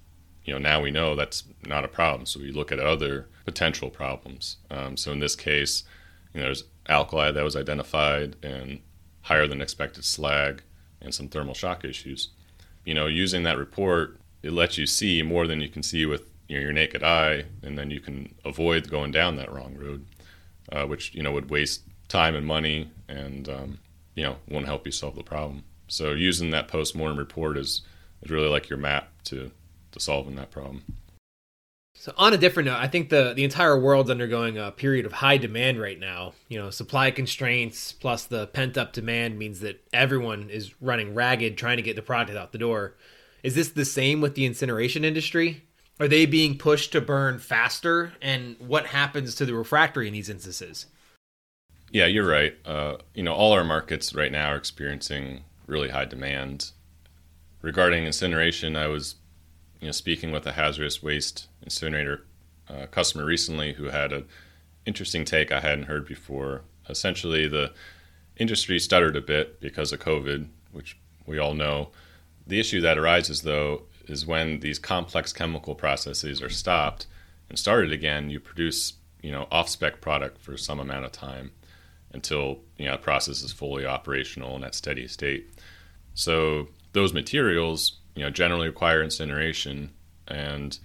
you 0.45 0.53
know 0.53 0.59
now 0.59 0.81
we 0.81 0.91
know 0.91 1.15
that's 1.15 1.45
not 1.67 1.85
a 1.85 1.89
problem. 1.89 2.27
So 2.27 2.41
we 2.41 2.51
look 2.51 2.73
at 2.73 2.81
other 2.81 3.29
potential 3.45 3.91
problems. 3.91 4.57
Um, 4.71 4.97
so 4.97 5.13
in 5.13 5.21
this 5.21 5.37
case, 5.37 5.85
you 6.33 6.41
know, 6.41 6.47
there's 6.47 6.65
alkali 6.89 7.31
that 7.31 7.45
was 7.45 7.57
identified 7.57 8.37
and 8.43 8.81
higher 9.23 9.47
than 9.47 9.61
expected 9.61 10.05
slag 10.05 10.63
and 11.01 11.15
some 11.15 11.29
thermal 11.29 11.55
shock 11.55 11.85
issues. 11.85 12.31
You 12.85 12.95
know, 12.95 13.07
using 13.07 13.43
that 13.45 13.59
report, 13.59 14.19
it 14.43 14.53
lets 14.53 14.77
you 14.77 14.87
see 14.87 15.23
more 15.23 15.47
than 15.47 15.61
you 15.61 15.69
can 15.69 15.83
see 15.83 16.05
with 16.05 16.31
your 16.49 16.73
naked 16.73 17.03
eye, 17.03 17.45
and 17.63 17.79
then 17.79 17.91
you 17.91 18.01
can 18.01 18.35
avoid 18.45 18.91
going 18.91 19.11
down 19.11 19.37
that 19.37 19.53
wrong 19.53 19.75
road, 19.77 20.05
uh, 20.73 20.85
which 20.87 21.15
you 21.15 21.23
know 21.23 21.33
would 21.33 21.51
waste 21.51 21.83
time 22.09 22.35
and 22.35 22.47
money, 22.47 22.91
and 23.09 23.49
um, 23.49 23.79
you 24.15 24.23
know 24.23 24.37
won't 24.49 24.67
help 24.67 24.87
you 24.87 24.93
solve 24.93 25.17
the 25.17 25.23
problem. 25.23 25.65
So 25.89 26.13
using 26.13 26.51
that 26.51 26.69
post-mortem 26.69 27.19
report 27.19 27.59
is, 27.59 27.83
is 28.23 28.31
really 28.31 28.49
like 28.49 28.69
your 28.71 28.79
map 28.79 29.11
to, 29.25 29.51
to 29.93 30.01
solving 30.01 30.35
that 30.37 30.51
problem. 30.51 30.83
So 31.97 32.13
on 32.17 32.35
a 32.35 32.39
different 32.39 32.67
note, 32.67 32.79
I 32.79 32.89
think 32.89 33.09
the 33.09 33.33
the 33.35 33.45
entire 33.45 33.79
world's 33.79 34.11
undergoing 34.11 34.59
a 34.59 34.73
period 34.73 35.07
of 35.07 35.13
high 35.13 35.37
demand 35.37 35.81
right 35.81 35.99
now. 35.99 36.33
You 36.49 36.59
know, 36.59 36.71
supply 36.71 37.11
constraints 37.11 37.93
plus 37.93 38.25
the 38.25 38.49
pent 38.49 38.77
up 38.77 38.93
demand 38.93 39.39
means 39.39 39.61
that 39.61 39.83
everyone 39.93 40.51
is 40.51 40.75
running 40.83 41.15
ragged 41.15 41.57
trying 41.57 41.77
to 41.77 41.83
get 41.83 41.97
the 41.97 42.03
product 42.03 42.37
out 42.37 42.53
the 42.53 42.59
door. 42.59 42.97
Is 43.43 43.55
this 43.55 43.71
the 43.71 43.85
same 43.85 44.21
with 44.21 44.35
the 44.35 44.45
incineration 44.45 45.05
industry? 45.05 45.63
Are 46.01 46.09
they 46.09 46.27
being 46.27 46.59
pushed 46.59 46.93
to 46.93 47.01
burn 47.01 47.39
faster? 47.39 48.15
And 48.21 48.57
what 48.59 48.87
happens 48.87 49.35
to 49.37 49.47
the 49.47 49.55
refractory 49.55 50.09
in 50.09 50.13
these 50.13 50.29
instances? 50.29 50.87
Yeah, 51.91 52.07
you're 52.07 52.27
right. 52.27 52.57
Uh, 52.65 52.97
you 53.15 53.23
know, 53.23 53.33
all 53.33 53.53
our 53.53 53.63
markets 53.63 54.15
right 54.15 54.33
now 54.33 54.51
are 54.51 54.57
experiencing 54.57 55.45
really 55.67 55.91
high 55.91 56.05
demand. 56.05 56.73
Regarding 57.63 58.05
incineration, 58.05 58.77
I 58.77 58.89
was 58.89 59.15
you 59.81 59.87
know 59.87 59.93
speaking 59.93 60.33
with 60.33 60.47
a 60.47 60.53
hazardous 60.53 61.03
waste 61.03 61.47
incinerator 61.63 62.25
uh, 62.69 62.87
customer 62.87 63.25
recently 63.25 63.75
who 63.75 63.85
had 63.85 64.13
an 64.13 64.25
interesting 64.87 65.25
take 65.25 65.53
I 65.53 65.61
hadn't 65.61 65.85
heard 65.85 66.07
before. 66.07 66.63
Essentially, 66.89 67.47
the 67.47 67.73
industry 68.37 68.79
stuttered 68.79 69.17
a 69.17 69.21
bit 69.21 69.61
because 69.61 69.93
of 69.93 70.01
COVID, 70.01 70.49
which 70.73 70.99
we 71.27 71.39
all 71.39 71.55
know. 71.55 71.91
The 72.47 72.61
issue 72.61 72.81
that 72.83 72.99
arises, 72.99 73.43
though, 73.43 73.85
is 74.09 74.27
when 74.27 74.61
these 74.61 74.79
complex 74.79 75.33
chemical 75.33 75.75
processes 75.75 76.43
are 76.43 76.51
stopped 76.51 77.07
and 77.49 77.59
started 77.59 77.93
again, 77.93 78.31
you 78.31 78.41
produce 78.41 78.95
you 79.23 79.31
know 79.31 79.47
off-spec 79.51 80.01
product 80.01 80.39
for 80.39 80.57
some 80.57 80.79
amount 80.79 81.05
of 81.05 81.13
time 81.13 81.53
until 82.13 82.61
you 82.79 82.87
know 82.87 82.93
the 82.93 82.99
process 82.99 83.43
is 83.43 83.53
fully 83.53 83.87
operational 83.87 84.55
and 84.55 84.65
at 84.65 84.75
steady 84.75 85.09
state. 85.09 85.51
So 86.15 86.69
those 86.93 87.13
materials, 87.13 87.99
you 88.15 88.23
know, 88.23 88.31
generally 88.31 88.69
require 88.69 89.03
incineration, 89.03 89.91
and 90.29 90.79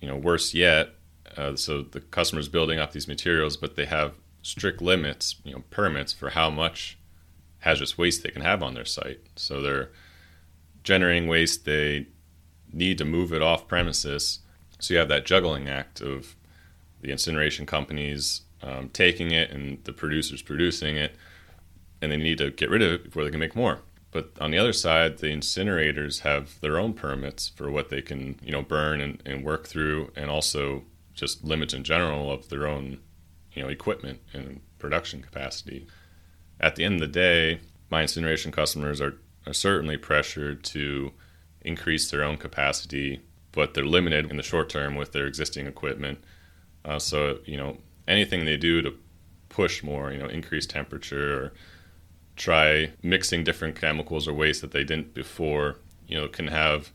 you 0.00 0.08
know, 0.08 0.16
worse 0.16 0.52
yet, 0.52 0.90
uh, 1.36 1.56
so 1.56 1.82
the 1.82 2.00
customer's 2.00 2.48
building 2.48 2.78
up 2.78 2.92
these 2.92 3.08
materials, 3.08 3.56
but 3.56 3.74
they 3.76 3.86
have 3.86 4.14
strict 4.42 4.82
limits, 4.82 5.36
you 5.44 5.54
know, 5.54 5.62
permits 5.70 6.12
for 6.12 6.30
how 6.30 6.50
much 6.50 6.98
hazardous 7.60 7.96
waste 7.96 8.22
they 8.22 8.30
can 8.30 8.42
have 8.42 8.62
on 8.62 8.74
their 8.74 8.84
site. 8.84 9.20
So 9.36 9.62
they're 9.62 9.90
generating 10.82 11.26
waste, 11.26 11.64
they 11.64 12.06
need 12.74 12.98
to 12.98 13.04
move 13.04 13.32
it 13.32 13.42
off 13.42 13.68
premises. 13.68 14.40
So 14.80 14.94
you 14.94 14.98
have 14.98 15.08
that 15.08 15.24
juggling 15.24 15.68
act 15.68 16.00
of 16.00 16.36
the 17.00 17.10
incineration 17.10 17.66
companies 17.66 18.42
um, 18.62 18.88
taking 18.88 19.30
it 19.30 19.50
and 19.50 19.82
the 19.84 19.92
producers 19.92 20.42
producing 20.42 20.96
it, 20.96 21.16
and 22.00 22.10
they 22.10 22.16
need 22.16 22.38
to 22.38 22.50
get 22.50 22.70
rid 22.70 22.82
of 22.82 22.92
it 22.92 23.04
before 23.04 23.24
they 23.24 23.30
can 23.30 23.40
make 23.40 23.56
more. 23.56 23.80
But 24.10 24.32
on 24.40 24.50
the 24.50 24.58
other 24.58 24.72
side, 24.72 25.18
the 25.18 25.26
incinerators 25.26 26.20
have 26.20 26.60
their 26.60 26.78
own 26.78 26.94
permits 26.94 27.48
for 27.48 27.70
what 27.70 27.88
they 27.90 28.00
can, 28.00 28.38
you 28.42 28.52
know, 28.52 28.62
burn 28.62 29.00
and, 29.00 29.22
and 29.26 29.44
work 29.44 29.66
through, 29.66 30.12
and 30.16 30.30
also 30.30 30.84
just 31.14 31.44
limits 31.44 31.74
in 31.74 31.84
general 31.84 32.30
of 32.30 32.48
their 32.48 32.66
own, 32.66 32.98
you 33.52 33.62
know, 33.62 33.68
equipment 33.68 34.20
and 34.32 34.60
production 34.78 35.20
capacity. 35.20 35.86
At 36.60 36.76
the 36.76 36.84
end 36.84 36.94
of 36.94 37.00
the 37.00 37.06
day, 37.08 37.60
my 37.90 38.02
incineration 38.02 38.52
customers 38.52 39.00
are, 39.00 39.16
are 39.46 39.52
certainly 39.52 39.96
pressured 39.96 40.62
to 40.64 41.12
increase 41.64 42.10
their 42.10 42.22
own 42.22 42.36
capacity, 42.36 43.20
but 43.52 43.74
they're 43.74 43.86
limited 43.86 44.30
in 44.30 44.36
the 44.36 44.42
short 44.42 44.68
term 44.68 44.94
with 44.94 45.12
their 45.12 45.26
existing 45.26 45.66
equipment. 45.66 46.18
Uh, 46.84 46.98
so, 46.98 47.38
you 47.44 47.56
know, 47.56 47.78
anything 48.06 48.44
they 48.44 48.56
do 48.56 48.82
to 48.82 48.94
push 49.48 49.82
more, 49.82 50.12
you 50.12 50.18
know, 50.18 50.26
increase 50.26 50.66
temperature 50.66 51.44
or 51.44 51.52
try 52.36 52.90
mixing 53.02 53.44
different 53.44 53.80
chemicals 53.80 54.26
or 54.26 54.34
waste 54.34 54.60
that 54.60 54.72
they 54.72 54.84
didn't 54.84 55.14
before, 55.14 55.76
you 56.06 56.16
know, 56.18 56.28
can 56.28 56.48
have 56.48 56.90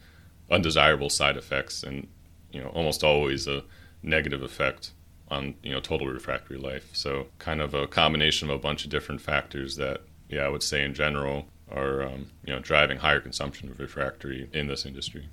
undesirable 0.51 1.09
side 1.09 1.37
effects 1.37 1.83
and, 1.83 2.07
you 2.51 2.61
know, 2.61 2.69
almost 2.69 3.03
always 3.03 3.47
a 3.47 3.63
negative 4.03 4.43
effect 4.43 4.91
on, 5.29 5.55
you 5.63 5.71
know, 5.71 5.79
total 5.79 6.07
refractory 6.07 6.57
life. 6.57 6.89
So 6.93 7.27
kind 7.37 7.61
of 7.61 7.73
a 7.73 7.87
combination 7.87 8.49
of 8.49 8.55
a 8.55 8.59
bunch 8.59 8.83
of 8.83 8.89
different 8.89 9.21
factors 9.21 9.77
that, 9.77 10.01
yeah, 10.27 10.41
I 10.41 10.49
would 10.49 10.63
say 10.63 10.83
in 10.83 10.93
general 10.93 11.47
are, 11.71 12.03
um, 12.03 12.27
you 12.45 12.53
know, 12.53 12.59
driving 12.59 12.99
higher 12.99 13.19
consumption 13.19 13.69
of 13.69 13.79
refractory 13.79 14.49
in 14.53 14.67
this 14.67 14.85
industry. 14.85 15.27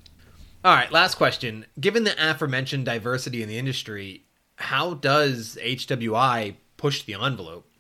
All 0.64 0.75
right, 0.75 0.90
last 0.90 1.14
question. 1.14 1.66
Given 1.79 2.05
the 2.05 2.14
aforementioned 2.18 2.85
diversity 2.85 3.42
in 3.42 3.49
the 3.49 3.59
industry, 3.59 4.25
how 4.57 4.94
does 4.94 5.59
HWI 5.62 6.57
push 6.77 7.03
the 7.03 7.14
envelope? 7.14 7.70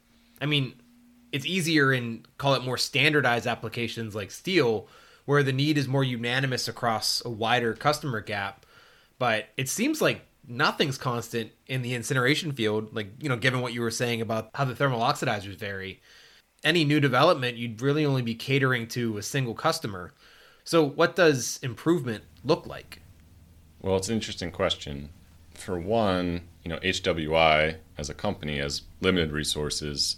I 0.40 0.46
mean, 0.46 0.74
it's 1.32 1.46
easier 1.46 1.92
in 1.92 2.24
call 2.38 2.54
it 2.54 2.64
more 2.64 2.78
standardized 2.78 3.46
applications 3.46 4.14
like 4.14 4.30
steel 4.30 4.88
where 5.24 5.42
the 5.42 5.52
need 5.52 5.76
is 5.76 5.88
more 5.88 6.04
unanimous 6.04 6.68
across 6.68 7.22
a 7.24 7.28
wider 7.28 7.74
customer 7.74 8.20
gap 8.20 8.64
but 9.18 9.46
it 9.56 9.68
seems 9.68 10.00
like 10.00 10.22
nothing's 10.48 10.96
constant 10.96 11.50
in 11.66 11.82
the 11.82 11.94
incineration 11.94 12.52
field 12.52 12.94
like 12.94 13.08
you 13.20 13.28
know 13.28 13.36
given 13.36 13.60
what 13.60 13.74
you 13.74 13.80
were 13.80 13.90
saying 13.90 14.20
about 14.20 14.48
how 14.54 14.64
the 14.64 14.74
thermal 14.74 15.00
oxidizers 15.00 15.56
vary 15.56 16.00
any 16.66 16.84
new 16.84 17.00
development 17.00 17.56
you'd 17.56 17.80
really 17.80 18.04
only 18.04 18.22
be 18.22 18.34
catering 18.34 18.86
to 18.86 19.16
a 19.16 19.22
single 19.22 19.54
customer 19.54 20.12
so 20.64 20.84
what 20.84 21.16
does 21.16 21.58
improvement 21.62 22.24
look 22.44 22.66
like 22.66 23.00
well 23.80 23.96
it's 23.96 24.08
an 24.08 24.14
interesting 24.14 24.50
question 24.50 25.08
for 25.54 25.78
one 25.78 26.42
you 26.62 26.70
know 26.70 26.78
hwi 26.78 27.76
as 27.96 28.10
a 28.10 28.14
company 28.14 28.58
has 28.58 28.82
limited 29.00 29.32
resources 29.32 30.16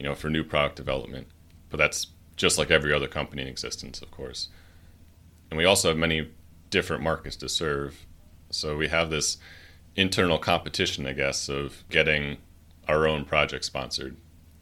you 0.00 0.04
know, 0.04 0.14
for 0.14 0.30
new 0.30 0.42
product 0.42 0.76
development. 0.76 1.26
But 1.68 1.76
that's 1.76 2.06
just 2.34 2.56
like 2.56 2.70
every 2.70 2.92
other 2.92 3.06
company 3.06 3.42
in 3.42 3.48
existence, 3.48 4.00
of 4.00 4.10
course. 4.10 4.48
And 5.50 5.58
we 5.58 5.66
also 5.66 5.88
have 5.88 5.98
many 5.98 6.30
different 6.70 7.02
markets 7.02 7.36
to 7.36 7.50
serve. 7.50 8.06
So 8.48 8.78
we 8.78 8.88
have 8.88 9.10
this 9.10 9.36
internal 9.94 10.38
competition, 10.38 11.06
I 11.06 11.12
guess, 11.12 11.50
of 11.50 11.84
getting 11.90 12.38
our 12.88 13.06
own 13.06 13.26
project 13.26 13.66
sponsored. 13.66 14.16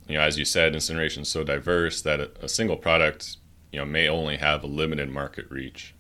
You 0.09 0.17
know, 0.17 0.23
as 0.23 0.39
you 0.39 0.45
said, 0.45 0.75
incineration 0.75 1.23
is 1.23 1.29
so 1.29 1.45
diverse 1.45 2.03
that 2.03 2.21
a, 2.43 2.49
single 2.49 2.77
product, 2.77 3.37
you 3.71 3.79
know, 3.79 3.85
may 3.85 4.09
only 4.09 4.39
have 4.39 4.65
a 4.65 4.67
limited 4.67 5.11
market 5.11 5.47
reach. 5.51 5.95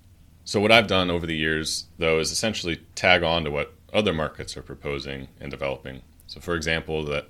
So 0.44 0.60
what 0.60 0.72
I've 0.72 0.86
done 0.86 1.10
over 1.10 1.26
the 1.26 1.36
years, 1.36 1.86
though, 1.98 2.18
is 2.18 2.32
essentially 2.32 2.80
tag 2.94 3.22
on 3.22 3.44
to 3.44 3.50
what 3.50 3.74
other 3.92 4.14
markets 4.14 4.56
are 4.56 4.62
proposing 4.62 5.28
and 5.40 5.50
developing. 5.50 6.00
So, 6.26 6.40
for 6.40 6.54
example, 6.54 7.04
that 7.04 7.28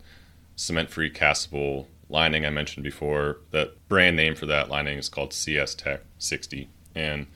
cement-free 0.55 1.11
castable 1.11 1.87
lining 2.09 2.47
I 2.47 2.51
mentioned 2.51 2.85
before, 2.85 3.39
that 3.51 3.89
brand 3.89 4.17
name 4.17 4.37
for 4.37 4.47
that 4.47 4.69
lining 4.69 4.99
is 4.99 5.09
called 5.09 5.33
CS 5.33 5.75
Tech 5.75 6.03
60, 6.19 6.69
and 6.95 7.27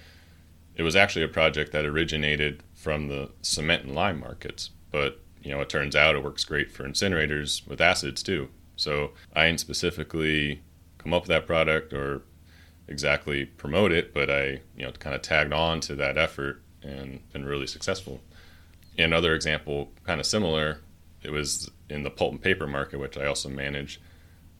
it 0.77 0.83
was 0.83 0.97
actually 0.97 1.25
a 1.25 1.29
project 1.29 1.73
that 1.73 1.85
originated 1.85 2.63
from 2.75 3.09
the 3.09 3.31
cement 3.43 3.85
and 3.85 3.95
lime 3.95 4.21
markets, 4.21 4.71
but 4.91 5.21
you 5.43 5.51
know, 5.51 5.61
it 5.61 5.69
turns 5.69 5.97
out 5.97 6.15
it 6.15 6.23
works 6.23 6.45
great 6.45 6.71
for 6.71 6.85
incinerators 6.85 7.67
with 7.67 7.81
acids 7.81 8.23
too. 8.23 8.49
So 8.77 9.13
I 9.35 9.47
didn't 9.47 9.61
specifically 9.61 10.63
come 10.99 11.13
up 11.13 11.23
with 11.23 11.29
that 11.29 11.47
product 11.47 11.93
or 11.93 12.23
exactly 12.89 13.45
promote 13.45 13.93
it, 13.93 14.13
but 14.13 14.31
I, 14.31 14.61
you 14.77 14.85
know, 14.85 14.93
kind 14.93 15.15
of 15.15 15.23
tagged 15.23 15.53
on 15.53 15.81
to 15.81 15.95
that 15.97 16.19
effort 16.19 16.63
and 16.83 17.21
been 17.33 17.45
really 17.45 17.67
successful. 17.67 18.21
Another 18.99 19.35
example, 19.35 19.91
kind 20.05 20.21
of 20.21 20.27
similar, 20.27 20.81
it 21.23 21.31
was 21.31 21.71
in 21.89 22.03
the 22.03 22.11
pulp 22.11 22.33
and 22.33 22.43
paper 22.43 22.67
market, 22.67 22.99
which 22.99 23.17
I 23.17 23.27
also 23.27 23.49
manage. 23.49 24.01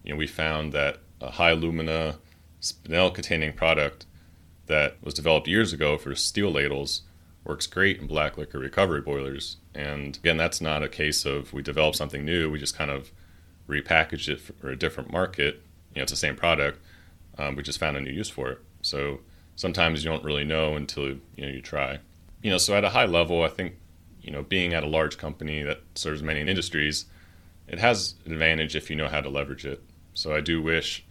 You 0.05 0.13
know, 0.13 0.19
we 0.19 0.27
found 0.27 0.73
that 0.73 0.99
a 1.21 1.33
high 1.33 1.51
alumina 1.51 2.17
spinel 2.61 3.13
containing 3.13 3.53
product 3.53 4.07
that 4.67 4.97
was 5.03 5.15
developed 5.15 5.49
years 5.49 5.73
ago 5.73 5.99
for 5.99 6.15
steel 6.15 6.51
ladles 6.51 7.03
works 7.45 7.67
great 7.67 8.01
in 8.01 8.07
black 8.07 8.39
liquor 8.39 8.59
recovery 8.59 9.01
boilers. 9.01 9.57
And 9.75 10.17
again, 10.17 10.37
that's 10.37 10.61
not 10.61 10.83
a 10.83 10.89
case 10.89 11.25
of 11.25 11.53
we 11.53 11.63
developed 11.63 11.97
something 11.97 12.25
new, 12.25 12.51
we 12.51 12.59
just 12.59 12.77
kind 12.77 12.91
of 12.91 13.11
repackaged 13.69 14.29
it 14.29 14.41
for 14.41 14.71
a 14.71 14.77
different 14.77 15.13
market. 15.13 15.63
You 15.95 16.01
know, 16.01 16.03
it's 16.03 16.13
the 16.13 16.17
same 16.17 16.37
product, 16.37 16.79
um, 17.39 17.57
we 17.57 17.63
just 17.63 17.79
found 17.79 17.97
a 17.97 18.01
new 18.01 18.11
use 18.11 18.29
for 18.29 18.51
it. 18.51 18.59
So 18.83 19.21
sometimes 19.57 20.05
you 20.05 20.11
don't 20.11 20.25
really 20.25 20.45
know 20.45 20.77
until 20.77 21.09
you 21.09 21.21
know 21.39 21.49
you 21.49 21.63
try. 21.63 21.99
You 22.43 22.51
know, 22.51 22.59
so 22.59 22.75
at 22.75 22.85
a 22.85 22.91
high 22.91 23.07
level, 23.07 23.43
I 23.43 23.49
think 23.49 23.75
you 24.21 24.31
know 24.31 24.43
being 24.43 24.75
at 24.75 24.85
a 24.85 24.89
large 24.89 25.19
company 25.19 25.63
that 25.63 25.81
serves 25.95 26.23
many 26.23 26.41
industries, 26.41 27.07
it 27.69 27.79
has 27.79 28.15
an 28.27 28.33
advantage 28.33 28.77
if 28.77 28.91
you 28.91 28.97
know 28.97 29.09
how 29.09 29.21
to 29.21 29.29
leverage 29.29 29.65
it. 29.65 29.83
So 30.15 30.35
I 30.35 30.41
do 30.41 30.61
wish, 30.61 31.05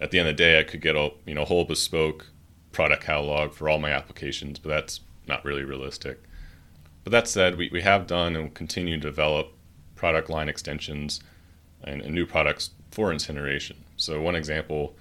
at 0.00 0.10
the 0.10 0.18
end 0.18 0.28
of 0.28 0.36
the 0.36 0.42
day, 0.42 0.58
I 0.58 0.64
could 0.64 0.80
get 0.80 0.96
a 0.96 1.12
you 1.26 1.34
know 1.34 1.44
whole 1.44 1.64
bespoke 1.64 2.26
product 2.72 3.04
catalog 3.04 3.52
for 3.52 3.68
all 3.68 3.78
my 3.78 3.92
applications, 3.92 4.58
but 4.58 4.70
that's 4.70 5.00
not 5.26 5.44
really 5.44 5.64
realistic. 5.64 6.22
But 7.04 7.12
that 7.12 7.28
said, 7.28 7.56
we, 7.56 7.70
we 7.72 7.82
have 7.82 8.06
done 8.06 8.34
and 8.34 8.44
will 8.44 8.50
continue 8.50 8.96
to 8.96 9.00
develop 9.00 9.52
product 9.94 10.28
line 10.28 10.48
extensions 10.48 11.20
and, 11.84 12.02
and 12.02 12.14
new 12.14 12.26
products 12.26 12.70
for 12.90 13.12
incineration. 13.12 13.84
So, 13.96 14.20
one 14.20 14.34
example 14.34 14.96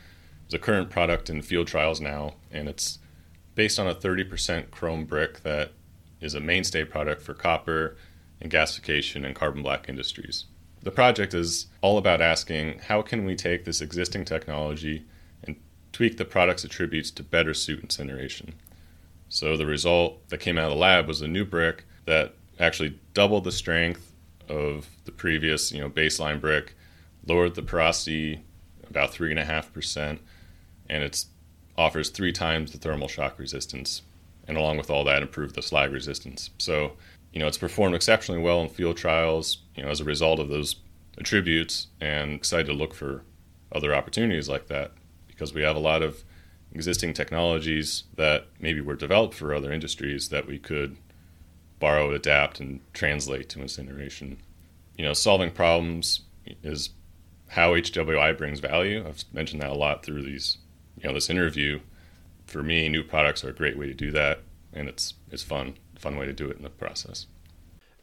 is 0.48 0.54
a 0.54 0.60
current 0.60 0.90
product 0.90 1.30
in 1.30 1.42
field 1.42 1.68
trials 1.68 2.00
now, 2.00 2.36
and 2.52 2.68
it's 2.68 3.00
based 3.56 3.80
on 3.80 3.88
a 3.88 3.96
30% 3.96 4.72
chrome 4.72 5.06
brick 5.06 5.44
that 5.44 5.72
is 6.22 6.34
a 6.34 6.40
mainstay 6.40 6.84
product 6.84 7.22
for 7.22 7.34
copper 7.34 7.98
and 8.42 8.52
gasification 8.52 9.26
and 9.26 9.36
carbon 9.36 9.64
black 9.64 9.90
industries. 9.90 10.46
The 10.84 10.92
project 10.92 11.34
is 11.34 11.68
all 11.82 11.98
about 11.98 12.22
asking 12.22 12.80
how 12.88 13.02
can 13.02 13.26
we 13.26 13.36
take 13.36 13.66
this 13.66 13.82
existing 13.82 14.26
technology 14.26 15.06
and 15.44 15.56
tweak 15.92 16.18
the 16.18 16.26
product's 16.26 16.64
attributes 16.64 17.12
to 17.12 17.24
better 17.24 17.54
suit 17.54 17.82
incineration. 17.82 18.54
So 19.30 19.58
the 19.58 19.66
result 19.66 20.30
that 20.30 20.40
came 20.40 20.58
out 20.58 20.66
of 20.66 20.72
the 20.72 20.78
lab 20.78 21.08
was 21.08 21.22
a 21.22 21.28
new 21.28 21.44
brick 21.44 21.86
that 22.06 22.36
actually 22.60 23.00
doubled 23.14 23.44
the 23.44 23.52
strength 23.52 24.14
of 24.50 24.88
the 25.06 25.12
previous, 25.12 25.72
you 25.72 25.82
know, 25.82 25.90
baseline 25.90 26.40
brick, 26.40 26.76
lowered 27.26 27.56
the 27.56 27.62
porosity 27.62 28.44
about 28.90 29.12
three 29.12 29.32
and 29.32 29.40
a 29.40 29.46
half 29.46 29.74
percent, 29.74 30.22
and 30.90 31.04
it 31.04 31.26
offers 31.78 32.10
three 32.10 32.32
times 32.32 32.72
the 32.72 32.78
thermal 32.78 33.08
shock 33.08 33.38
resistance, 33.38 34.02
and 34.48 34.58
along 34.58 34.78
with 34.78 34.90
all 34.90 35.04
that, 35.04 35.22
improved 35.22 35.56
the 35.56 35.62
slag 35.62 35.92
resistance. 35.92 36.50
So, 36.58 36.94
you 37.34 37.40
know, 37.40 37.48
it's 37.48 37.58
performed 37.58 37.96
exceptionally 37.96 38.42
well 38.42 38.62
in 38.62 38.70
field 38.70 38.98
trials. 38.98 39.60
You 39.76 39.84
know, 39.84 39.90
as 39.90 40.00
a 40.00 40.06
result 40.06 40.40
of 40.40 40.50
those 40.50 40.78
attributes, 41.18 41.88
and 42.00 42.34
excited 42.34 42.68
to 42.68 42.74
look 42.74 42.94
for 42.94 43.24
other 43.72 43.94
opportunities 43.94 44.48
like 44.48 44.68
that 44.68 44.92
because 45.28 45.54
we 45.54 45.62
have 45.62 45.76
a 45.76 45.80
lot 45.80 46.02
of 46.02 46.24
existing 46.74 47.14
technologies 47.14 48.04
that 48.16 48.48
maybe 48.60 48.82
were 48.82 48.96
developed 48.96 49.34
for 49.34 49.54
other 49.54 49.72
industries 49.72 50.30
that 50.30 50.48
we 50.48 50.58
could 50.58 50.98
borrow, 51.80 52.12
adapt, 52.12 52.60
and 52.60 52.80
translate 52.94 53.50
to 53.50 53.62
incineration. 53.62 54.38
You 54.96 55.06
know, 55.06 55.14
solving 55.14 55.52
problems 55.52 56.22
is 56.64 56.90
how 57.48 57.74
HWI 57.74 58.38
brings 58.38 58.60
value. 58.60 59.06
I've 59.08 59.24
mentioned 59.34 59.62
that 59.62 59.70
a 59.70 59.76
lot 59.76 60.04
through 60.04 60.24
these, 60.24 60.58
you 61.02 61.08
know, 61.08 61.14
this 61.14 61.30
interview. 61.30 61.80
For 62.46 62.64
me, 62.64 62.90
new 62.90 63.04
products 63.04 63.44
are 63.44 63.50
a 63.50 63.54
great 63.54 63.78
way 63.78 63.88
to 63.88 63.94
do 63.94 64.12
that, 64.12 64.40
and 64.74 64.88
it's 64.88 65.14
it's 65.32 65.44
fun, 65.44 65.76
fun 65.98 66.18
way 66.18 66.26
to 66.26 66.34
do 66.34 66.50
it 66.50 66.58
in 66.58 66.64
the 66.64 66.70
process. 66.70 67.28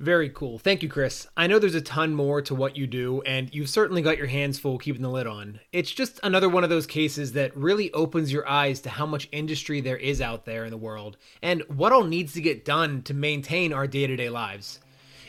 Very 0.00 0.28
cool. 0.28 0.58
Thank 0.58 0.82
you, 0.82 0.88
Chris. 0.88 1.28
I 1.36 1.46
know 1.46 1.58
there's 1.58 1.76
a 1.76 1.80
ton 1.80 2.14
more 2.14 2.42
to 2.42 2.54
what 2.54 2.76
you 2.76 2.86
do, 2.86 3.22
and 3.22 3.54
you've 3.54 3.68
certainly 3.68 4.02
got 4.02 4.18
your 4.18 4.26
hands 4.26 4.58
full 4.58 4.76
keeping 4.76 5.02
the 5.02 5.08
lid 5.08 5.26
on. 5.28 5.60
It's 5.72 5.92
just 5.92 6.18
another 6.24 6.48
one 6.48 6.64
of 6.64 6.70
those 6.70 6.86
cases 6.86 7.32
that 7.32 7.56
really 7.56 7.92
opens 7.92 8.32
your 8.32 8.46
eyes 8.48 8.80
to 8.82 8.90
how 8.90 9.06
much 9.06 9.28
industry 9.30 9.80
there 9.80 9.96
is 9.96 10.20
out 10.20 10.46
there 10.46 10.64
in 10.64 10.70
the 10.70 10.76
world 10.76 11.16
and 11.42 11.62
what 11.68 11.92
all 11.92 12.04
needs 12.04 12.32
to 12.32 12.40
get 12.40 12.64
done 12.64 13.02
to 13.02 13.14
maintain 13.14 13.72
our 13.72 13.86
day 13.86 14.06
to 14.06 14.16
day 14.16 14.28
lives. 14.28 14.80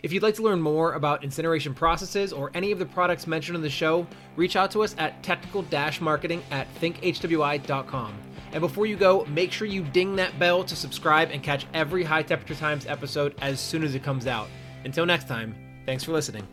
If 0.05 0.13
you'd 0.13 0.21
like 0.21 0.35
to 0.35 0.43
learn 0.43 0.61
more 0.61 0.93
about 0.93 1.23
incineration 1.23 1.73
processes 1.73 2.31
or 2.31 2.51
any 2.53 2.71
of 2.71 2.77
the 2.77 2.85
products 2.85 3.25
mentioned 3.25 3.55
in 3.55 3.63
the 3.63 3.71
show, 3.71 4.05
reach 4.35 4.55
out 4.55 4.69
to 4.69 4.83
us 4.83 4.93
at 4.99 5.23
technical 5.23 5.65
marketing 5.99 6.43
at 6.51 6.67
thinkhwi.com. 6.75 8.13
And 8.51 8.61
before 8.61 8.85
you 8.85 8.97
go, 8.97 9.25
make 9.25 9.51
sure 9.51 9.65
you 9.65 9.81
ding 9.81 10.15
that 10.17 10.37
bell 10.37 10.63
to 10.63 10.75
subscribe 10.75 11.31
and 11.31 11.41
catch 11.41 11.65
every 11.73 12.03
High 12.03 12.21
Temperature 12.21 12.53
Times 12.53 12.85
episode 12.85 13.33
as 13.41 13.59
soon 13.59 13.83
as 13.83 13.95
it 13.95 14.03
comes 14.03 14.27
out. 14.27 14.47
Until 14.83 15.07
next 15.07 15.27
time, 15.27 15.55
thanks 15.87 16.03
for 16.03 16.11
listening. 16.11 16.47